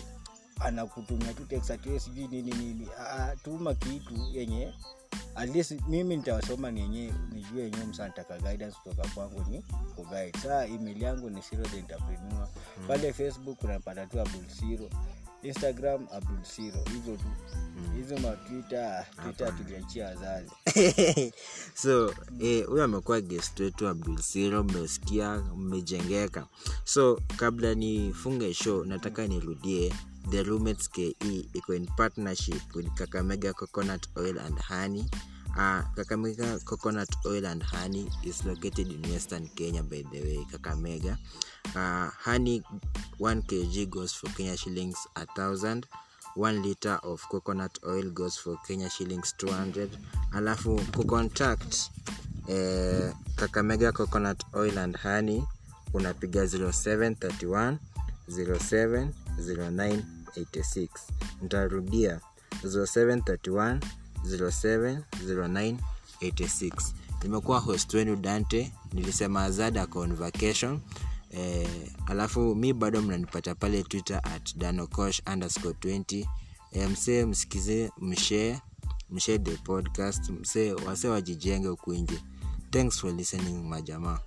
anakutumia 0.59 1.33
tu 1.33 1.45
text 1.45 1.71
ati 1.71 1.87
wewe 1.87 1.99
sijui 1.99 2.27
nini 2.27 2.51
nini. 2.51 2.87
Ah, 2.99 3.35
tuma 3.43 3.73
kitu 3.73 4.13
yenye 4.33 4.73
at 5.35 5.49
least 5.55 5.71
mimi 5.87 6.17
nitawasoma 6.17 6.71
ni 6.71 6.87
nijue 7.31 7.65
enyewe 7.67 7.85
msa 7.85 8.07
nataka 8.07 8.37
guidance 8.39 8.77
kutoka 8.83 9.07
kwangu 9.07 9.45
ni 9.49 9.61
kuguide. 9.95 10.39
Saa 10.43 10.65
email 10.65 11.01
yangu 11.01 11.29
ni 11.29 11.41
siro 11.41 11.63
the 11.63 11.77
entrepreneur. 11.77 12.47
Pale 12.87 13.13
facebook 13.13 13.63
unapata 13.63 14.05
tu 14.05 14.19
abdul 14.21 14.49
siro 14.59 14.89
instagram 15.43 16.07
abdul 16.11 16.43
siro 16.43 16.83
hivyo 16.93 17.17
tu. 17.17 17.25
Hizo 17.95 18.17
matwita 18.17 19.05
twitter 19.23 19.57
tuliachia 19.57 20.05
wazazi. 20.07 20.51
So 21.75 22.13
eh, 22.41 22.65
huyo 22.67 22.83
amekuwa 22.83 23.21
guest 23.21 23.59
wetu 23.59 23.87
abdul 23.87 24.17
siro 24.17 24.63
mmesikia 24.63 25.37
mmejengeka. 25.55 26.47
So 26.83 27.21
kabla 27.37 27.75
nifunge 27.75 28.53
show 28.53 28.85
nataka 28.85 29.27
nirudie 29.27 29.93
the 30.31 30.43
roommates 30.43 30.87
ke 30.87 31.15
iko 31.53 31.75
in 31.75 31.85
partnership 31.97 32.61
with 32.75 32.87
kakamega 32.95 33.53
coconut 33.53 34.07
oil 34.17 34.37
and 34.39 34.57
honey. 34.59 35.05
Uh, 35.57 35.81
kakamega 35.95 36.63
coconut 36.65 37.09
oil 37.27 37.45
and 37.45 37.61
honey 37.61 38.07
is 38.25 38.43
located 38.45 38.87
in 38.89 39.01
western 39.11 39.47
kenya 39.55 39.83
by 39.83 40.03
the 40.11 40.19
way 40.21 40.39
kakamega. 40.51 41.17
Uh, 41.75 42.09
honey 42.19 42.63
1 43.19 43.41
kg 43.43 43.89
goes 43.89 44.13
for 44.13 44.27
kenya 44.35 44.57
shillings 44.57 45.07
a 45.15 45.25
thousand. 45.35 45.85
1 46.35 46.63
liter 46.63 46.99
of 47.03 47.21
coconut 47.29 47.77
oil 47.85 48.09
goes 48.09 48.37
for 48.37 48.57
kenya 48.67 48.89
shillings 48.89 49.35
200 49.37 49.89
alafu 50.31 50.81
kucontact 50.95 51.91
eh, 52.47 53.13
kakamega 53.35 53.91
coconut 53.91 54.43
oil 54.55 54.77
and 54.79 54.97
honey 54.97 55.43
unapiga 55.93 56.43
0731 56.45 57.77
07 58.29 59.07
09 59.39 60.01
86 60.37 60.87
ntarudia 61.41 62.19
0731 62.63 63.79
07 64.25 65.01
09 65.25 65.75
86 66.21 66.93
nimekuwa 67.23 67.59
host 67.59 67.93
wenu 67.93 68.15
dante 68.15 68.73
nilisema 68.93 69.51
zada 69.51 69.87
convocation 69.87 70.79
eh, 71.31 71.67
alafu 72.05 72.55
mi 72.55 72.73
bado 72.73 73.01
mnanipata 73.01 73.55
pale 73.55 73.83
twitter 73.83 74.21
at 74.23 74.55
danocosh 74.57 75.21
underscore 75.33 75.75
20 75.81 76.25
eh, 76.71 76.89
msee 76.89 77.25
msikize 77.25 77.91
mshee 78.01 78.59
mshee 79.09 79.39
the 79.39 79.57
podcast 79.57 80.29
msee 80.29 80.73
wase 80.73 81.07
wajijenge 81.07 81.67
huku 81.67 81.93
nje. 81.93 82.21
Thanks 82.71 82.99
for 82.99 83.13
listening 83.15 83.63
majamaa 83.67 84.19